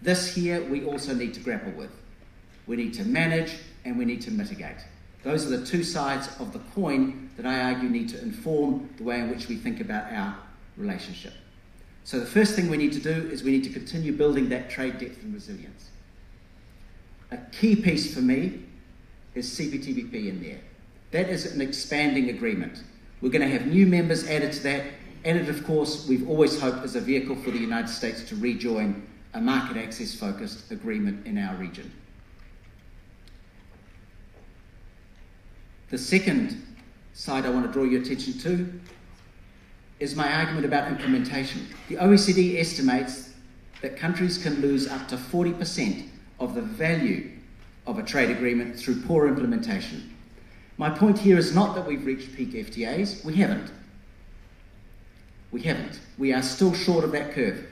This 0.02 0.34
here 0.34 0.62
we 0.64 0.84
also 0.84 1.14
need 1.14 1.34
to 1.34 1.40
grapple 1.40 1.72
with. 1.72 1.90
We 2.66 2.76
need 2.76 2.94
to 2.94 3.04
manage 3.04 3.56
and 3.84 3.98
we 3.98 4.04
need 4.04 4.20
to 4.22 4.30
mitigate. 4.30 4.78
Those 5.22 5.46
are 5.46 5.56
the 5.56 5.66
two 5.66 5.82
sides 5.82 6.28
of 6.38 6.52
the 6.52 6.60
coin 6.74 7.30
that 7.36 7.46
I 7.46 7.72
argue 7.72 7.88
need 7.88 8.08
to 8.10 8.22
inform 8.22 8.88
the 8.96 9.04
way 9.04 9.20
in 9.20 9.30
which 9.30 9.48
we 9.48 9.56
think 9.56 9.80
about 9.80 10.12
our 10.12 10.36
relationship. 10.76 11.32
So, 12.04 12.20
the 12.20 12.26
first 12.26 12.54
thing 12.54 12.68
we 12.68 12.76
need 12.76 12.92
to 12.92 13.00
do 13.00 13.28
is 13.32 13.42
we 13.42 13.50
need 13.50 13.64
to 13.64 13.70
continue 13.70 14.12
building 14.12 14.48
that 14.50 14.70
trade 14.70 14.98
depth 14.98 15.22
and 15.22 15.34
resilience. 15.34 15.90
A 17.30 17.38
key 17.52 17.76
piece 17.76 18.14
for 18.14 18.20
me 18.20 18.60
is 19.34 19.48
CPTPP 19.58 20.28
in 20.28 20.42
there. 20.42 20.60
That 21.10 21.28
is 21.28 21.54
an 21.54 21.60
expanding 21.60 22.30
agreement. 22.30 22.82
We're 23.20 23.30
going 23.30 23.48
to 23.48 23.58
have 23.58 23.66
new 23.66 23.86
members 23.86 24.28
added 24.28 24.52
to 24.52 24.62
that, 24.64 24.84
and 25.24 25.38
it, 25.38 25.48
of 25.48 25.64
course, 25.66 26.06
we've 26.08 26.28
always 26.28 26.60
hoped 26.60 26.84
as 26.84 26.94
a 26.94 27.00
vehicle 27.00 27.36
for 27.36 27.50
the 27.50 27.58
United 27.58 27.88
States 27.88 28.22
to 28.28 28.36
rejoin 28.36 29.06
a 29.34 29.40
market 29.40 29.76
access 29.76 30.14
focused 30.14 30.70
agreement 30.70 31.26
in 31.26 31.38
our 31.38 31.54
region. 31.56 31.90
The 35.90 35.98
second 35.98 36.62
side 37.12 37.46
I 37.46 37.50
want 37.50 37.66
to 37.66 37.72
draw 37.72 37.84
your 37.84 38.02
attention 38.02 38.38
to 38.40 38.80
is 40.00 40.14
my 40.14 40.32
argument 40.32 40.66
about 40.66 40.88
implementation. 40.88 41.66
The 41.88 41.96
OECD 41.96 42.58
estimates 42.58 43.30
that 43.82 43.96
countries 43.96 44.36
can 44.38 44.60
lose 44.60 44.88
up 44.88 45.08
to 45.08 45.16
40% 45.16 46.08
of 46.38 46.54
the 46.54 46.62
value 46.62 47.30
of 47.86 47.98
a 47.98 48.02
trade 48.02 48.30
agreement 48.30 48.76
through 48.76 49.00
poor 49.02 49.26
implementation. 49.26 50.14
My 50.78 50.90
point 50.90 51.18
here 51.18 51.38
is 51.38 51.54
not 51.54 51.74
that 51.74 51.86
we've 51.86 52.04
reached 52.04 52.34
peak 52.34 52.52
FTAs, 52.52 53.24
we 53.24 53.34
haven't. 53.34 53.70
We 55.50 55.62
haven't. 55.62 56.00
We 56.18 56.32
are 56.32 56.42
still 56.42 56.74
short 56.74 57.04
of 57.04 57.12
that 57.12 57.32
curve. 57.32 57.66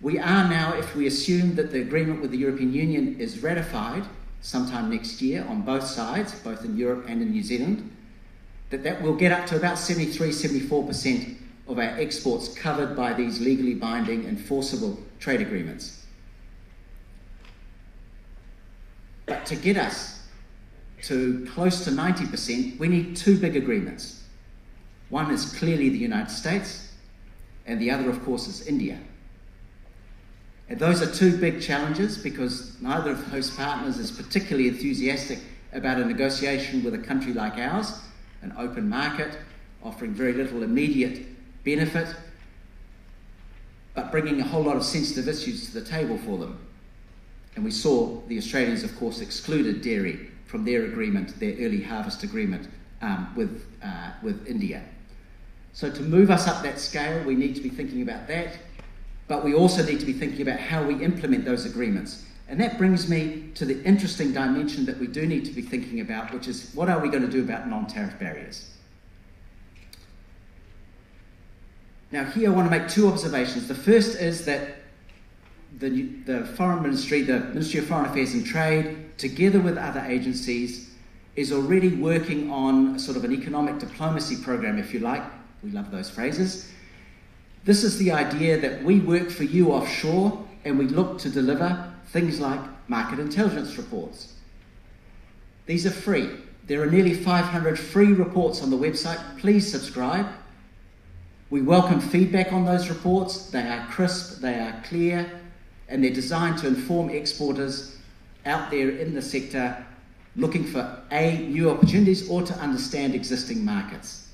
We 0.00 0.18
are 0.18 0.48
now, 0.48 0.74
if 0.74 0.94
we 0.94 1.06
assume 1.06 1.56
that 1.56 1.72
the 1.72 1.80
agreement 1.80 2.20
with 2.20 2.30
the 2.30 2.38
European 2.38 2.72
Union 2.72 3.16
is 3.18 3.42
ratified 3.42 4.04
sometime 4.40 4.90
next 4.90 5.20
year 5.20 5.44
on 5.48 5.62
both 5.62 5.84
sides, 5.84 6.34
both 6.40 6.64
in 6.64 6.76
Europe 6.76 7.04
and 7.08 7.20
in 7.20 7.32
New 7.32 7.42
Zealand, 7.42 7.94
that 8.70 8.82
that 8.84 9.02
will 9.02 9.14
get 9.14 9.32
up 9.32 9.46
to 9.46 9.56
about 9.56 9.78
73, 9.78 10.30
74% 10.30 11.36
of 11.68 11.78
our 11.78 11.98
exports 11.98 12.48
covered 12.54 12.96
by 12.96 13.12
these 13.12 13.40
legally 13.40 13.74
binding 13.74 14.24
enforceable 14.24 14.98
trade 15.18 15.40
agreements. 15.40 16.06
But 19.30 19.46
to 19.46 19.54
get 19.54 19.76
us 19.76 20.26
to 21.02 21.46
close 21.52 21.84
to 21.84 21.92
90%, 21.92 22.80
we 22.80 22.88
need 22.88 23.14
two 23.14 23.38
big 23.38 23.54
agreements. 23.54 24.24
One 25.08 25.30
is 25.30 25.56
clearly 25.56 25.88
the 25.88 25.98
United 25.98 26.32
States, 26.32 26.92
and 27.64 27.80
the 27.80 27.92
other, 27.92 28.10
of 28.10 28.24
course, 28.24 28.48
is 28.48 28.66
India. 28.66 28.98
And 30.68 30.80
those 30.80 31.00
are 31.00 31.06
two 31.06 31.36
big 31.36 31.62
challenges 31.62 32.18
because 32.18 32.76
neither 32.82 33.12
of 33.12 33.30
those 33.30 33.52
partners 33.52 33.98
is 33.98 34.10
particularly 34.10 34.66
enthusiastic 34.66 35.38
about 35.72 36.00
a 36.00 36.04
negotiation 36.04 36.82
with 36.82 36.94
a 36.94 36.98
country 36.98 37.32
like 37.32 37.56
ours, 37.56 38.00
an 38.42 38.52
open 38.58 38.88
market, 38.88 39.38
offering 39.84 40.12
very 40.12 40.32
little 40.32 40.64
immediate 40.64 41.24
benefit, 41.64 42.16
but 43.94 44.10
bringing 44.10 44.40
a 44.40 44.44
whole 44.44 44.64
lot 44.64 44.74
of 44.74 44.82
sensitive 44.82 45.28
issues 45.28 45.66
to 45.66 45.78
the 45.78 45.86
table 45.86 46.18
for 46.18 46.36
them. 46.36 46.58
And 47.56 47.64
we 47.64 47.70
saw 47.70 48.20
the 48.28 48.38
Australians, 48.38 48.84
of 48.84 48.96
course, 48.98 49.20
excluded 49.20 49.82
dairy 49.82 50.30
from 50.46 50.64
their 50.64 50.84
agreement, 50.84 51.38
their 51.40 51.54
early 51.54 51.82
harvest 51.82 52.22
agreement 52.22 52.68
um, 53.02 53.32
with, 53.36 53.66
uh, 53.82 54.12
with 54.22 54.46
India. 54.46 54.82
So, 55.72 55.90
to 55.90 56.02
move 56.02 56.30
us 56.30 56.48
up 56.48 56.62
that 56.62 56.78
scale, 56.78 57.22
we 57.24 57.34
need 57.34 57.54
to 57.54 57.60
be 57.60 57.68
thinking 57.68 58.02
about 58.02 58.26
that, 58.28 58.58
but 59.28 59.44
we 59.44 59.54
also 59.54 59.84
need 59.84 60.00
to 60.00 60.06
be 60.06 60.12
thinking 60.12 60.42
about 60.42 60.58
how 60.58 60.82
we 60.82 61.02
implement 61.02 61.44
those 61.44 61.64
agreements. 61.64 62.24
And 62.48 62.58
that 62.60 62.78
brings 62.78 63.08
me 63.08 63.50
to 63.54 63.64
the 63.64 63.80
interesting 63.84 64.32
dimension 64.32 64.84
that 64.86 64.98
we 64.98 65.06
do 65.06 65.24
need 65.24 65.44
to 65.44 65.52
be 65.52 65.62
thinking 65.62 66.00
about, 66.00 66.34
which 66.34 66.48
is 66.48 66.72
what 66.74 66.88
are 66.88 66.98
we 66.98 67.08
going 67.08 67.22
to 67.22 67.30
do 67.30 67.42
about 67.42 67.68
non 67.68 67.86
tariff 67.86 68.18
barriers? 68.18 68.70
Now, 72.10 72.24
here 72.24 72.50
I 72.50 72.52
want 72.54 72.70
to 72.70 72.76
make 72.76 72.88
two 72.88 73.06
observations. 73.06 73.68
The 73.68 73.74
first 73.74 74.20
is 74.20 74.44
that 74.46 74.79
the, 75.78 76.06
the 76.26 76.44
Foreign 76.44 76.82
Ministry, 76.82 77.22
the 77.22 77.40
Ministry 77.40 77.80
of 77.80 77.86
Foreign 77.86 78.06
Affairs 78.06 78.34
and 78.34 78.44
Trade, 78.44 79.18
together 79.18 79.60
with 79.60 79.76
other 79.78 80.00
agencies, 80.00 80.90
is 81.36 81.52
already 81.52 81.88
working 81.88 82.50
on 82.50 82.98
sort 82.98 83.16
of 83.16 83.24
an 83.24 83.32
economic 83.32 83.78
diplomacy 83.78 84.36
program, 84.42 84.78
if 84.78 84.92
you 84.92 85.00
like. 85.00 85.22
We 85.62 85.70
love 85.70 85.90
those 85.90 86.10
phrases. 86.10 86.70
This 87.64 87.84
is 87.84 87.98
the 87.98 88.12
idea 88.12 88.58
that 88.60 88.82
we 88.82 89.00
work 89.00 89.30
for 89.30 89.44
you 89.44 89.72
offshore 89.72 90.46
and 90.64 90.78
we 90.78 90.86
look 90.86 91.18
to 91.20 91.30
deliver 91.30 91.92
things 92.08 92.40
like 92.40 92.60
market 92.88 93.18
intelligence 93.18 93.76
reports. 93.76 94.34
These 95.66 95.86
are 95.86 95.90
free. 95.90 96.28
There 96.66 96.82
are 96.82 96.86
nearly 96.86 97.14
500 97.14 97.78
free 97.78 98.12
reports 98.12 98.62
on 98.62 98.70
the 98.70 98.76
website. 98.76 99.20
Please 99.38 99.70
subscribe. 99.70 100.26
We 101.50 101.62
welcome 101.62 102.00
feedback 102.00 102.52
on 102.52 102.64
those 102.64 102.88
reports. 102.88 103.50
They 103.50 103.66
are 103.68 103.86
crisp, 103.88 104.40
they 104.40 104.54
are 104.58 104.80
clear, 104.84 105.39
and 105.90 106.02
they're 106.02 106.12
designed 106.12 106.56
to 106.58 106.68
inform 106.68 107.10
exporters 107.10 107.98
out 108.46 108.70
there 108.70 108.88
in 108.88 109.12
the 109.12 109.20
sector 109.20 109.84
looking 110.36 110.64
for 110.64 111.02
A, 111.10 111.38
new 111.48 111.68
opportunities 111.68 112.30
or 112.30 112.42
to 112.42 112.54
understand 112.54 113.14
existing 113.14 113.64
markets. 113.64 114.28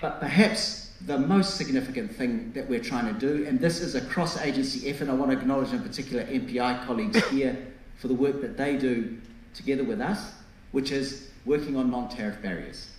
But 0.00 0.20
perhaps 0.20 0.92
the 1.06 1.18
most 1.18 1.56
significant 1.56 2.14
thing 2.14 2.52
that 2.52 2.68
we're 2.68 2.82
trying 2.82 3.12
to 3.12 3.18
do, 3.18 3.46
and 3.46 3.58
this 3.58 3.80
is 3.80 3.94
a 3.94 4.02
cross 4.02 4.40
agency 4.40 4.88
effort, 4.88 5.08
I 5.08 5.14
want 5.14 5.30
to 5.30 5.38
acknowledge 5.38 5.72
in 5.72 5.82
particular 5.82 6.24
MPI 6.24 6.86
colleagues 6.86 7.26
here 7.28 7.56
for 7.96 8.08
the 8.08 8.14
work 8.14 8.40
that 8.42 8.56
they 8.56 8.76
do 8.76 9.18
together 9.54 9.84
with 9.84 10.00
us, 10.00 10.32
which 10.72 10.92
is 10.92 11.30
working 11.46 11.76
on 11.76 11.90
non 11.90 12.08
tariff 12.08 12.40
barriers. 12.42 12.90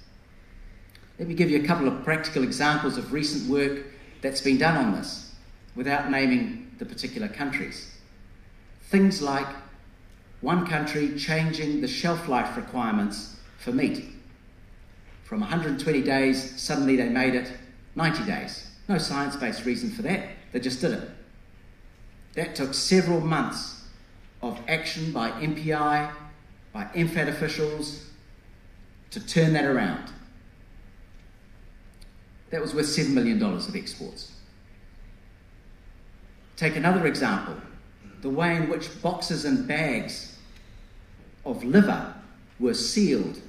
Let 1.19 1.27
me 1.27 1.35
give 1.35 1.51
you 1.51 1.63
a 1.63 1.67
couple 1.67 1.87
of 1.87 2.03
practical 2.03 2.43
examples 2.43 2.97
of 2.97 3.13
recent 3.13 3.49
work 3.49 3.83
that's 4.21 4.41
been 4.41 4.57
done 4.57 4.77
on 4.77 4.93
this 4.93 5.33
without 5.75 6.09
naming 6.09 6.71
the 6.79 6.85
particular 6.85 7.27
countries. 7.27 7.91
Things 8.89 9.21
like 9.21 9.47
one 10.41 10.65
country 10.67 11.17
changing 11.17 11.81
the 11.81 11.87
shelf 11.87 12.27
life 12.27 12.57
requirements 12.57 13.37
for 13.59 13.71
meat. 13.71 14.05
From 15.23 15.39
120 15.41 16.01
days, 16.01 16.59
suddenly 16.59 16.95
they 16.95 17.09
made 17.09 17.35
it 17.35 17.51
90 17.95 18.25
days. 18.25 18.67
No 18.87 18.97
science 18.97 19.35
based 19.35 19.65
reason 19.65 19.91
for 19.91 20.01
that. 20.01 20.27
They 20.51 20.59
just 20.59 20.81
did 20.81 20.91
it. 20.91 21.09
That 22.33 22.55
took 22.55 22.73
several 22.73 23.21
months 23.21 23.85
of 24.41 24.59
action 24.67 25.11
by 25.11 25.31
MPI, 25.31 26.11
by 26.73 26.83
MFAT 26.95 27.27
officials 27.27 28.05
to 29.11 29.25
turn 29.25 29.53
that 29.53 29.65
around. 29.65 30.11
That 32.51 32.61
was 32.61 32.75
worth 32.75 32.85
$7 32.85 33.09
million 33.09 33.41
of 33.41 33.75
exports. 33.75 34.33
Take 36.57 36.75
another 36.75 37.07
example 37.07 37.55
the 38.21 38.29
way 38.29 38.55
in 38.55 38.69
which 38.69 39.01
boxes 39.01 39.45
and 39.45 39.67
bags 39.67 40.37
of 41.43 41.63
liver 41.63 42.13
were 42.59 42.73
sealed 42.73 43.39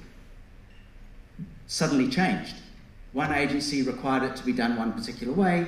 suddenly 1.67 2.09
changed. 2.09 2.55
One 3.11 3.31
agency 3.31 3.83
required 3.83 4.23
it 4.23 4.35
to 4.37 4.43
be 4.43 4.53
done 4.53 4.77
one 4.77 4.93
particular 4.93 5.31
way, 5.31 5.67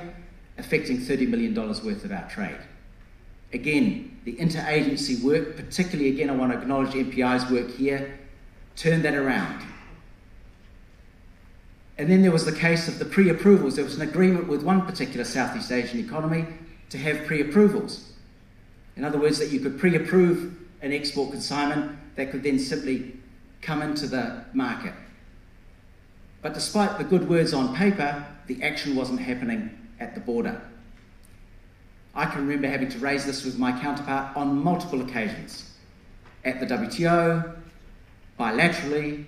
affecting 0.58 0.98
$30 0.98 1.28
million 1.28 1.54
worth 1.54 2.04
of 2.04 2.10
our 2.10 2.28
trade. 2.28 2.58
Again, 3.52 4.18
the 4.24 4.34
interagency 4.36 5.22
work, 5.22 5.56
particularly 5.56 6.10
again, 6.10 6.30
I 6.30 6.34
want 6.34 6.52
to 6.52 6.58
acknowledge 6.58 6.94
MPI's 6.94 7.48
work 7.50 7.70
here, 7.70 8.18
turned 8.74 9.04
that 9.04 9.14
around. 9.14 9.64
And 11.98 12.10
then 12.10 12.22
there 12.22 12.30
was 12.30 12.44
the 12.44 12.52
case 12.52 12.88
of 12.88 12.98
the 12.98 13.04
pre 13.04 13.30
approvals. 13.30 13.76
There 13.76 13.84
was 13.84 13.96
an 13.96 14.02
agreement 14.02 14.48
with 14.48 14.62
one 14.62 14.82
particular 14.82 15.24
Southeast 15.24 15.72
Asian 15.72 15.98
economy 15.98 16.44
to 16.90 16.98
have 16.98 17.26
pre 17.26 17.40
approvals. 17.40 18.12
In 18.96 19.04
other 19.04 19.18
words, 19.18 19.38
that 19.38 19.50
you 19.50 19.60
could 19.60 19.78
pre 19.78 19.96
approve 19.96 20.56
an 20.82 20.92
export 20.92 21.30
consignment 21.30 21.98
that 22.16 22.30
could 22.30 22.42
then 22.42 22.58
simply 22.58 23.16
come 23.62 23.82
into 23.82 24.06
the 24.06 24.44
market. 24.52 24.92
But 26.42 26.54
despite 26.54 26.98
the 26.98 27.04
good 27.04 27.28
words 27.28 27.52
on 27.52 27.74
paper, 27.74 28.24
the 28.46 28.62
action 28.62 28.94
wasn't 28.94 29.20
happening 29.20 29.76
at 29.98 30.14
the 30.14 30.20
border. 30.20 30.60
I 32.14 32.26
can 32.26 32.46
remember 32.46 32.68
having 32.68 32.88
to 32.90 32.98
raise 32.98 33.26
this 33.26 33.44
with 33.44 33.58
my 33.58 33.78
counterpart 33.78 34.36
on 34.36 34.62
multiple 34.62 35.02
occasions 35.02 35.70
at 36.44 36.60
the 36.60 36.66
WTO, 36.66 37.56
bilaterally, 38.38 39.26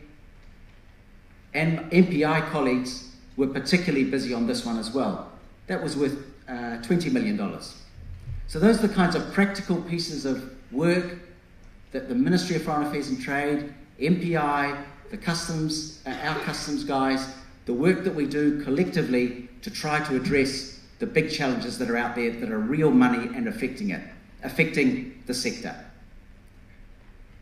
and 1.55 1.79
MPI 1.91 2.51
colleagues 2.51 3.15
were 3.37 3.47
particularly 3.47 4.05
busy 4.05 4.35
on 4.35 4.47
this 4.47 4.65
one 4.65 4.79
as 4.79 4.93
well. 4.93 5.31
That 5.67 5.83
was 5.83 5.97
worth 5.97 6.17
uh, 6.49 6.81
$20 6.83 7.13
million. 7.13 7.39
So, 8.47 8.59
those 8.59 8.83
are 8.83 8.87
the 8.87 8.95
kinds 8.95 9.15
of 9.15 9.33
practical 9.33 9.77
pieces 9.83 10.25
of 10.25 10.51
work 10.73 11.19
that 11.93 12.09
the 12.09 12.15
Ministry 12.15 12.57
of 12.57 12.63
Foreign 12.63 12.87
Affairs 12.87 13.09
and 13.09 13.21
Trade, 13.21 13.73
MPI, 14.01 14.83
the 15.11 15.17
customs, 15.17 16.03
uh, 16.07 16.11
our 16.11 16.39
customs 16.41 16.85
guys, 16.85 17.35
the 17.67 17.73
work 17.73 18.05
that 18.05 18.15
we 18.15 18.27
do 18.27 18.63
collectively 18.63 19.49
to 19.63 19.71
try 19.71 20.03
to 20.05 20.17
address 20.17 20.81
the 20.99 21.07
big 21.07 21.31
challenges 21.31 21.79
that 21.79 21.91
are 21.91 21.97
out 21.97 22.15
there 22.15 22.31
that 22.31 22.51
are 22.51 22.59
real 22.59 22.91
money 22.91 23.29
and 23.37 23.47
affecting 23.49 23.91
it, 23.91 24.03
affecting 24.43 25.23
the 25.27 25.35
sector. 25.35 25.75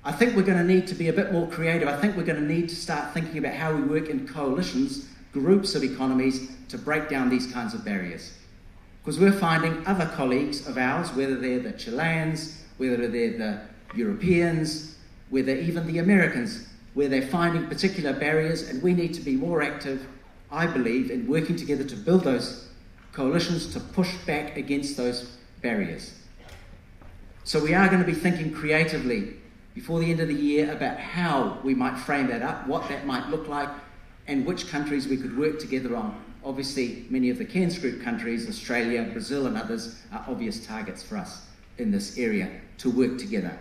I 0.07 0.13
think 0.13 0.37
we're 0.37 0.43
going 0.43 0.59
to 0.59 0.65
need 0.65 0.87
to 0.87 0.95
be 0.95 1.09
a 1.09 1.13
bit 1.13 1.33
more 1.33 1.49
creative. 1.49 1.89
I 1.89 2.01
think 2.01 2.17
we're 2.17 2.23
going 2.23 2.41
to 2.41 2.55
need 2.55 2.69
to 2.69 2.77
start 2.77 3.13
thinking 3.13 3.39
about 3.39 3.55
how 3.55 3.75
we 3.75 3.83
work 3.83 4.09
in 4.09 4.29
coalitions, 4.29 5.09
groups 5.33 5.75
of 5.75 5.83
economies, 5.83 6.49
to 6.69 6.79
break 6.79 7.09
down 7.09 7.29
these 7.29 7.53
kinds 7.53 7.75
of 7.75 7.85
barriers. 7.85 8.33
Because 9.03 9.19
we're 9.19 9.33
finding 9.33 9.85
other 9.85 10.07
colleagues 10.15 10.69
of 10.69 10.79
ours, 10.79 11.13
whether 11.13 11.35
they're 11.35 11.59
the 11.59 11.73
Chileans, 11.73 12.63
whether 12.77 13.09
they're 13.09 13.37
the 13.37 13.61
Europeans, 13.97 14.97
whether 15.31 15.57
even 15.57 15.85
the 15.89 15.99
Americans, 15.99 16.69
where 16.95 17.09
they're 17.09 17.27
finding 17.27 17.67
particular 17.67 18.13
barriers, 18.13 18.69
and 18.69 18.81
we 18.85 18.95
need 18.95 19.13
to 19.15 19.21
be 19.21 19.35
more 19.35 19.61
active, 19.61 20.07
I 20.53 20.69
believe, 20.69 21.11
in 21.11 21.27
working 21.27 21.57
together 21.57 21.83
to 21.83 21.97
build 21.97 22.23
those 22.23 22.69
coalitions 23.13 23.73
to 23.73 23.81
push 23.81 24.15
back 24.19 24.57
against 24.57 24.97
those 24.97 25.37
barriers. 25.63 26.15
So 27.43 27.61
we 27.61 27.75
are 27.75 27.89
going 27.89 28.01
to 28.01 28.07
be 28.07 28.15
thinking 28.15 28.53
creatively 28.53 29.39
before 29.77 30.01
the 30.01 30.11
end 30.11 30.21
of 30.21 30.29
the 30.29 30.35
year 30.35 30.73
about 30.73 30.99
how 30.99 31.61
we 31.63 31.75
might 31.75 31.99
frame 31.99 32.27
that 32.29 32.41
up, 32.41 32.67
what 32.67 32.89
that 32.89 33.07
might 33.07 33.29
look 33.29 33.47
like, 33.47 33.69
and 34.27 34.47
which 34.47 34.69
countries 34.69 35.07
we 35.07 35.19
could 35.19 35.37
work 35.37 35.59
together 35.59 35.95
on. 35.95 36.19
Obviously, 36.43 37.05
many 37.11 37.29
of 37.29 37.37
the 37.37 37.45
Cairns 37.45 37.79
Group 37.79 38.03
countries, 38.03 38.49
Australia, 38.49 39.03
Brazil, 39.13 39.47
and 39.47 39.59
others, 39.59 40.01
are 40.13 40.25
obvious 40.27 40.67
targets 40.67 41.03
for 41.03 41.19
us 41.19 41.47
in 41.77 41.91
this 41.91 42.17
area 42.17 42.51
to 42.79 42.91
work 42.91 43.19
together. 43.19 43.57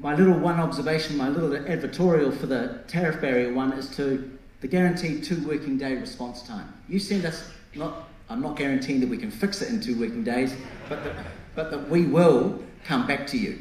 my 0.00 0.14
little 0.14 0.38
one 0.38 0.60
observation, 0.60 1.16
my 1.16 1.28
little 1.28 1.50
advertorial 1.50 2.32
for 2.36 2.46
the 2.46 2.80
tariff 2.86 3.20
barrier 3.20 3.52
one 3.52 3.72
is 3.72 3.88
to 3.96 4.38
the 4.60 4.68
guaranteed 4.68 5.24
two 5.24 5.44
working 5.46 5.76
day 5.76 5.96
response 5.96 6.42
time. 6.42 6.72
You 6.88 7.00
send 7.00 7.24
us, 7.24 7.50
not, 7.74 8.08
I'm 8.30 8.42
not 8.42 8.56
guaranteeing 8.56 9.00
that 9.00 9.08
we 9.08 9.16
can 9.16 9.30
fix 9.30 9.62
it 9.62 9.68
in 9.70 9.80
two 9.80 9.98
working 9.98 10.22
days, 10.22 10.54
but 10.88 11.02
that, 11.04 11.16
but 11.54 11.70
that 11.70 11.88
we 11.88 12.04
will 12.04 12.62
come 12.84 13.06
back 13.06 13.26
to 13.28 13.38
you. 13.38 13.60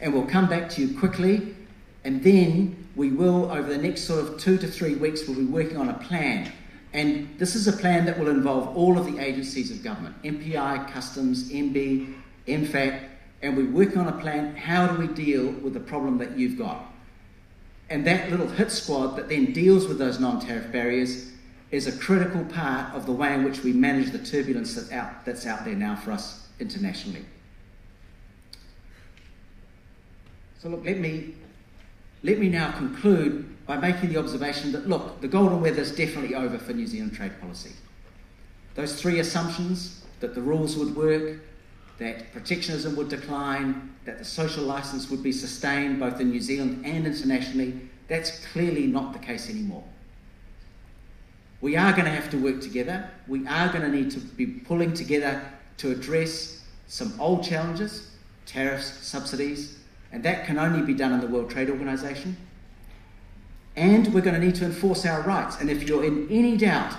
And 0.00 0.12
we'll 0.12 0.26
come 0.26 0.48
back 0.48 0.68
to 0.70 0.84
you 0.84 0.98
quickly, 0.98 1.54
and 2.04 2.22
then 2.22 2.86
we 2.94 3.10
will, 3.10 3.50
over 3.50 3.68
the 3.68 3.78
next 3.78 4.02
sort 4.02 4.24
of 4.24 4.38
two 4.38 4.56
to 4.58 4.68
three 4.68 4.94
weeks, 4.94 5.26
we'll 5.26 5.38
be 5.38 5.44
working 5.44 5.76
on 5.76 5.88
a 5.88 5.94
plan. 5.94 6.52
And 6.92 7.28
this 7.38 7.56
is 7.56 7.66
a 7.66 7.72
plan 7.72 8.04
that 8.06 8.18
will 8.18 8.28
involve 8.28 8.76
all 8.76 8.96
of 8.98 9.06
the 9.06 9.18
agencies 9.18 9.72
of 9.72 9.82
government 9.82 10.14
MPI, 10.22 10.90
Customs, 10.92 11.50
MB, 11.50 12.14
MFAT, 12.46 13.08
and 13.42 13.56
we're 13.56 13.70
working 13.70 13.98
on 13.98 14.08
a 14.08 14.20
plan 14.20 14.54
how 14.54 14.86
do 14.86 14.98
we 14.98 15.08
deal 15.08 15.50
with 15.50 15.74
the 15.74 15.80
problem 15.80 16.18
that 16.18 16.38
you've 16.38 16.56
got? 16.56 16.84
And 17.90 18.06
that 18.06 18.30
little 18.30 18.48
hit 18.48 18.70
squad 18.70 19.16
that 19.16 19.28
then 19.28 19.52
deals 19.52 19.86
with 19.86 19.98
those 19.98 20.20
non 20.20 20.40
tariff 20.40 20.70
barriers 20.70 21.32
is 21.74 21.88
a 21.88 21.92
critical 21.98 22.44
part 22.44 22.94
of 22.94 23.04
the 23.04 23.12
way 23.12 23.34
in 23.34 23.42
which 23.42 23.64
we 23.64 23.72
manage 23.72 24.12
the 24.12 24.18
turbulence 24.18 24.74
that's 24.74 24.92
out, 24.92 25.24
that's 25.24 25.44
out 25.44 25.64
there 25.64 25.74
now 25.74 25.96
for 25.96 26.12
us 26.12 26.46
internationally. 26.60 27.24
So, 30.60 30.68
look, 30.68 30.84
let 30.84 30.98
me, 30.98 31.34
let 32.22 32.38
me 32.38 32.48
now 32.48 32.70
conclude 32.72 33.50
by 33.66 33.76
making 33.76 34.12
the 34.12 34.18
observation 34.18 34.70
that, 34.72 34.88
look, 34.88 35.20
the 35.20 35.28
golden 35.28 35.60
weather 35.60 35.82
is 35.82 35.94
definitely 35.94 36.36
over 36.36 36.58
for 36.58 36.72
New 36.72 36.86
Zealand 36.86 37.12
trade 37.12 37.40
policy. 37.40 37.72
Those 38.76 39.00
three 39.00 39.18
assumptions 39.18 40.04
that 40.20 40.34
the 40.34 40.40
rules 40.40 40.76
would 40.76 40.94
work, 40.94 41.40
that 41.98 42.32
protectionism 42.32 42.94
would 42.96 43.08
decline, 43.08 43.94
that 44.04 44.18
the 44.18 44.24
social 44.24 44.64
license 44.64 45.10
would 45.10 45.22
be 45.22 45.32
sustained 45.32 45.98
both 45.98 46.20
in 46.20 46.30
New 46.30 46.40
Zealand 46.40 46.84
and 46.84 47.06
internationally. 47.06 47.80
That's 48.06 48.44
clearly 48.52 48.86
not 48.86 49.12
the 49.12 49.18
case 49.18 49.50
anymore. 49.50 49.84
We 51.64 51.76
are 51.76 51.92
going 51.92 52.04
to 52.04 52.10
have 52.10 52.28
to 52.28 52.36
work 52.36 52.60
together. 52.60 53.08
We 53.26 53.46
are 53.46 53.72
going 53.72 53.80
to 53.80 53.88
need 53.88 54.10
to 54.10 54.20
be 54.20 54.44
pulling 54.44 54.92
together 54.92 55.42
to 55.78 55.92
address 55.92 56.62
some 56.88 57.18
old 57.18 57.42
challenges, 57.42 58.10
tariffs, 58.44 58.84
subsidies, 58.84 59.78
and 60.12 60.22
that 60.24 60.44
can 60.44 60.58
only 60.58 60.82
be 60.82 60.92
done 60.92 61.14
in 61.14 61.20
the 61.20 61.26
World 61.26 61.48
Trade 61.48 61.70
Organization. 61.70 62.36
And 63.76 64.12
we're 64.12 64.20
going 64.20 64.38
to 64.38 64.46
need 64.46 64.56
to 64.56 64.66
enforce 64.66 65.06
our 65.06 65.22
rights. 65.22 65.58
And 65.58 65.70
if 65.70 65.88
you're 65.88 66.04
in 66.04 66.28
any 66.30 66.58
doubt 66.58 66.92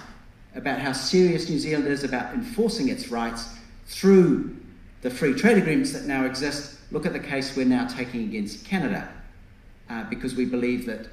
about 0.56 0.80
how 0.80 0.93
serious 0.93 1.47
New 1.47 1.60
Zealand 1.60 1.86
is 1.88 2.04
about 2.04 2.34
enforcing 2.34 2.89
its 2.89 3.10
rights 3.10 3.56
through 3.86 4.58
the 5.04 5.12
free 5.12 5.36
trade 5.36 5.60
agreements 5.60 5.91
that 5.91 6.06
now 6.06 6.25
exist, 6.25 6.80
look 6.89 7.06
at 7.06 7.13
the 7.13 7.19
case 7.19 7.56
we're 7.56 7.67
now 7.67 7.86
taking 7.86 8.23
against 8.23 8.65
Canada 8.65 9.08
uh, 9.91 10.06
because 10.06 10.34
we 10.34 10.43
believe 10.45 10.88
that 10.88 11.06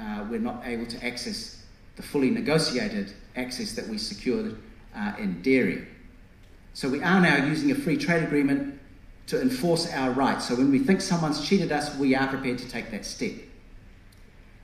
uh, 0.00 0.24
we're 0.30 0.40
not 0.40 0.62
able 0.64 0.86
to 0.86 1.06
access 1.06 1.63
the 1.96 2.02
fully 2.02 2.30
negotiated 2.30 3.12
access 3.36 3.72
that 3.72 3.88
we 3.88 3.98
secured 3.98 4.56
uh, 4.96 5.12
in 5.18 5.42
dairy. 5.42 5.86
So 6.72 6.88
we 6.88 7.02
are 7.02 7.20
now 7.20 7.44
using 7.46 7.70
a 7.70 7.74
free 7.74 7.96
trade 7.96 8.22
agreement 8.22 8.80
to 9.26 9.40
enforce 9.40 9.90
our 9.92 10.10
rights. 10.10 10.48
So 10.48 10.56
when 10.56 10.70
we 10.70 10.78
think 10.78 11.00
someone's 11.00 11.46
cheated 11.46 11.72
us, 11.72 11.96
we 11.96 12.14
are 12.14 12.26
prepared 12.26 12.58
to 12.58 12.68
take 12.68 12.90
that 12.90 13.04
step. 13.04 13.32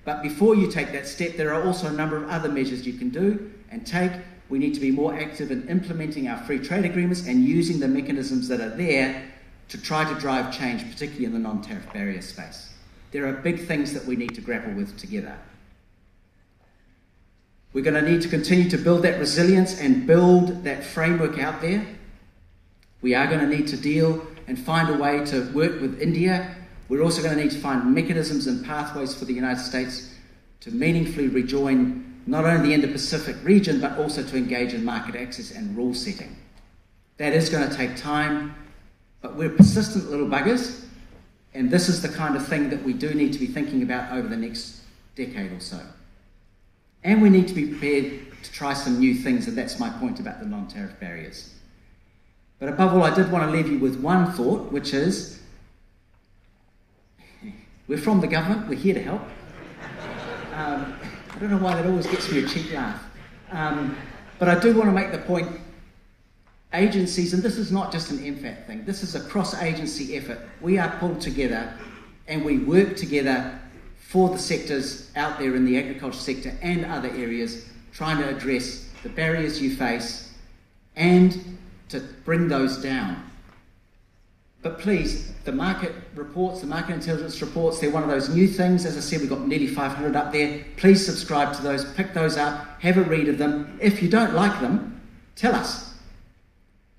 But 0.04 0.22
before 0.22 0.54
you 0.54 0.70
take 0.70 0.92
that 0.92 1.06
step, 1.06 1.36
there 1.36 1.54
are 1.54 1.62
also 1.62 1.86
a 1.86 1.92
number 1.92 2.16
of 2.16 2.28
other 2.28 2.48
measures 2.48 2.86
you 2.86 2.94
can 2.94 3.10
do 3.10 3.52
and 3.70 3.86
take 3.86 4.12
we 4.50 4.58
need 4.58 4.74
to 4.74 4.80
be 4.80 4.90
more 4.90 5.14
active 5.14 5.52
in 5.52 5.66
implementing 5.68 6.26
our 6.26 6.36
free 6.38 6.58
trade 6.58 6.84
agreements 6.84 7.26
and 7.26 7.44
using 7.44 7.78
the 7.78 7.86
mechanisms 7.86 8.48
that 8.48 8.60
are 8.60 8.76
there 8.76 9.30
to 9.68 9.80
try 9.80 10.04
to 10.12 10.20
drive 10.20 10.52
change, 10.56 10.82
particularly 10.90 11.24
in 11.24 11.32
the 11.32 11.38
non 11.38 11.62
tariff 11.62 11.90
barrier 11.92 12.20
space. 12.20 12.74
There 13.12 13.26
are 13.26 13.32
big 13.32 13.66
things 13.66 13.92
that 13.92 14.04
we 14.04 14.16
need 14.16 14.34
to 14.34 14.40
grapple 14.40 14.72
with 14.72 14.98
together. 14.98 15.38
We're 17.72 17.84
going 17.84 18.02
to 18.02 18.10
need 18.10 18.22
to 18.22 18.28
continue 18.28 18.68
to 18.70 18.78
build 18.78 19.02
that 19.02 19.20
resilience 19.20 19.80
and 19.80 20.06
build 20.06 20.64
that 20.64 20.82
framework 20.82 21.38
out 21.38 21.60
there. 21.60 21.86
We 23.00 23.14
are 23.14 23.26
going 23.28 23.40
to 23.40 23.46
need 23.46 23.68
to 23.68 23.76
deal 23.76 24.26
and 24.48 24.58
find 24.58 24.88
a 24.88 24.98
way 24.98 25.24
to 25.26 25.48
work 25.52 25.80
with 25.80 26.02
India. 26.02 26.56
We're 26.88 27.02
also 27.02 27.22
going 27.22 27.36
to 27.36 27.42
need 27.42 27.52
to 27.52 27.60
find 27.60 27.94
mechanisms 27.94 28.48
and 28.48 28.64
pathways 28.64 29.14
for 29.14 29.24
the 29.24 29.32
United 29.32 29.60
States 29.60 30.12
to 30.60 30.72
meaningfully 30.72 31.28
rejoin 31.28 32.22
not 32.26 32.44
only 32.44 32.68
the 32.68 32.74
Indo 32.74 32.90
Pacific 32.90 33.36
region, 33.44 33.80
but 33.80 33.96
also 33.98 34.22
to 34.24 34.36
engage 34.36 34.74
in 34.74 34.84
market 34.84 35.14
access 35.14 35.52
and 35.52 35.76
rule 35.76 35.94
setting. 35.94 36.36
That 37.18 37.32
is 37.32 37.48
going 37.48 37.68
to 37.68 37.74
take 37.74 37.96
time, 37.96 38.54
but 39.22 39.36
we're 39.36 39.50
persistent 39.50 40.10
little 40.10 40.26
buggers, 40.26 40.84
and 41.54 41.70
this 41.70 41.88
is 41.88 42.02
the 42.02 42.08
kind 42.08 42.36
of 42.36 42.46
thing 42.46 42.68
that 42.70 42.82
we 42.82 42.92
do 42.92 43.14
need 43.14 43.32
to 43.32 43.38
be 43.38 43.46
thinking 43.46 43.82
about 43.82 44.12
over 44.12 44.28
the 44.28 44.36
next 44.36 44.80
decade 45.14 45.52
or 45.52 45.60
so. 45.60 45.80
And 47.02 47.22
we 47.22 47.30
need 47.30 47.48
to 47.48 47.54
be 47.54 47.66
prepared 47.66 48.42
to 48.42 48.52
try 48.52 48.74
some 48.74 48.98
new 48.98 49.14
things, 49.14 49.48
and 49.48 49.56
that's 49.56 49.78
my 49.78 49.90
point 49.90 50.20
about 50.20 50.40
the 50.40 50.46
non 50.46 50.68
tariff 50.68 50.98
barriers. 51.00 51.54
But 52.58 52.68
above 52.68 52.94
all, 52.94 53.02
I 53.02 53.14
did 53.14 53.30
want 53.32 53.44
to 53.44 53.50
leave 53.50 53.68
you 53.68 53.78
with 53.78 54.00
one 54.00 54.32
thought, 54.32 54.70
which 54.70 54.92
is 54.92 55.40
we're 57.88 57.98
from 57.98 58.20
the 58.20 58.26
government, 58.26 58.68
we're 58.68 58.78
here 58.78 58.94
to 58.94 59.02
help. 59.02 59.22
Um, 60.52 60.98
I 61.32 61.38
don't 61.38 61.50
know 61.50 61.58
why 61.58 61.74
that 61.74 61.86
always 61.86 62.06
gets 62.06 62.30
me 62.30 62.44
a 62.44 62.46
cheap 62.46 62.70
laugh. 62.74 63.02
Um, 63.50 63.96
but 64.38 64.48
I 64.48 64.58
do 64.58 64.76
want 64.76 64.88
to 64.88 64.92
make 64.92 65.10
the 65.12 65.18
point 65.18 65.48
agencies, 66.74 67.32
and 67.32 67.42
this 67.42 67.56
is 67.56 67.72
not 67.72 67.92
just 67.92 68.10
an 68.10 68.18
MFAT 68.18 68.66
thing, 68.66 68.84
this 68.84 69.02
is 69.02 69.14
a 69.14 69.20
cross 69.20 69.54
agency 69.62 70.16
effort. 70.16 70.40
We 70.60 70.78
are 70.78 70.90
pulled 70.98 71.20
together 71.20 71.72
and 72.28 72.44
we 72.44 72.58
work 72.58 72.96
together 72.96 73.59
for 74.10 74.28
the 74.28 74.38
sectors 74.38 75.08
out 75.14 75.38
there 75.38 75.54
in 75.54 75.64
the 75.64 75.78
agriculture 75.78 76.18
sector 76.18 76.52
and 76.62 76.84
other 76.84 77.10
areas, 77.10 77.66
trying 77.92 78.18
to 78.18 78.28
address 78.28 78.88
the 79.04 79.08
barriers 79.08 79.62
you 79.62 79.72
face 79.76 80.34
and 80.96 81.56
to 81.88 82.00
bring 82.24 82.48
those 82.48 82.82
down. 82.82 83.24
But 84.62 84.80
please, 84.80 85.32
the 85.44 85.52
market 85.52 85.94
reports, 86.16 86.60
the 86.60 86.66
market 86.66 86.94
intelligence 86.94 87.40
reports, 87.40 87.78
they're 87.78 87.92
one 87.92 88.02
of 88.02 88.08
those 88.08 88.28
new 88.28 88.48
things. 88.48 88.84
As 88.84 88.96
I 88.96 89.00
said, 89.00 89.20
we've 89.20 89.30
got 89.30 89.46
nearly 89.46 89.68
500 89.68 90.16
up 90.16 90.32
there. 90.32 90.64
Please 90.76 91.06
subscribe 91.06 91.54
to 91.54 91.62
those, 91.62 91.84
pick 91.94 92.12
those 92.12 92.36
up, 92.36 92.80
have 92.80 92.96
a 92.96 93.02
read 93.02 93.28
of 93.28 93.38
them. 93.38 93.78
If 93.80 94.02
you 94.02 94.08
don't 94.08 94.34
like 94.34 94.60
them, 94.60 95.00
tell 95.36 95.54
us. 95.54 95.94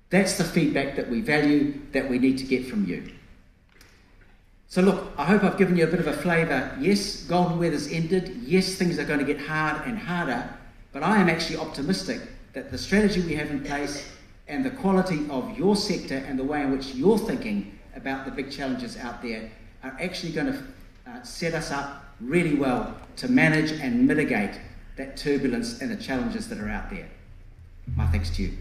That's 0.08 0.38
the 0.38 0.44
feedback 0.44 0.96
that 0.96 1.10
we 1.10 1.20
value, 1.20 1.74
that 1.92 2.08
we 2.08 2.18
need 2.18 2.38
to 2.38 2.44
get 2.44 2.66
from 2.66 2.86
you. 2.86 3.12
So, 4.72 4.80
look, 4.80 5.12
I 5.18 5.26
hope 5.26 5.44
I've 5.44 5.58
given 5.58 5.76
you 5.76 5.84
a 5.84 5.86
bit 5.86 6.00
of 6.00 6.06
a 6.06 6.14
flavour. 6.14 6.74
Yes, 6.80 7.24
golden 7.24 7.58
weather's 7.58 7.92
ended. 7.92 8.40
Yes, 8.42 8.74
things 8.76 8.98
are 8.98 9.04
going 9.04 9.18
to 9.18 9.24
get 9.26 9.38
hard 9.38 9.86
and 9.86 9.98
harder. 9.98 10.48
But 10.92 11.02
I 11.02 11.18
am 11.18 11.28
actually 11.28 11.58
optimistic 11.58 12.22
that 12.54 12.70
the 12.70 12.78
strategy 12.78 13.20
we 13.20 13.34
have 13.34 13.50
in 13.50 13.62
place 13.62 14.10
and 14.48 14.64
the 14.64 14.70
quality 14.70 15.26
of 15.28 15.58
your 15.58 15.76
sector 15.76 16.16
and 16.26 16.38
the 16.38 16.44
way 16.44 16.62
in 16.62 16.72
which 16.72 16.94
you're 16.94 17.18
thinking 17.18 17.78
about 17.94 18.24
the 18.24 18.30
big 18.30 18.50
challenges 18.50 18.96
out 18.96 19.20
there 19.20 19.50
are 19.84 19.94
actually 20.00 20.32
going 20.32 20.46
to 20.46 20.64
uh, 21.06 21.22
set 21.22 21.52
us 21.52 21.70
up 21.70 22.06
really 22.22 22.54
well 22.54 22.96
to 23.16 23.28
manage 23.28 23.72
and 23.72 24.06
mitigate 24.06 24.58
that 24.96 25.18
turbulence 25.18 25.82
and 25.82 25.90
the 25.90 26.02
challenges 26.02 26.48
that 26.48 26.58
are 26.58 26.70
out 26.70 26.88
there. 26.88 27.10
My 27.94 28.06
thanks 28.06 28.30
to 28.36 28.42
you. 28.44 28.56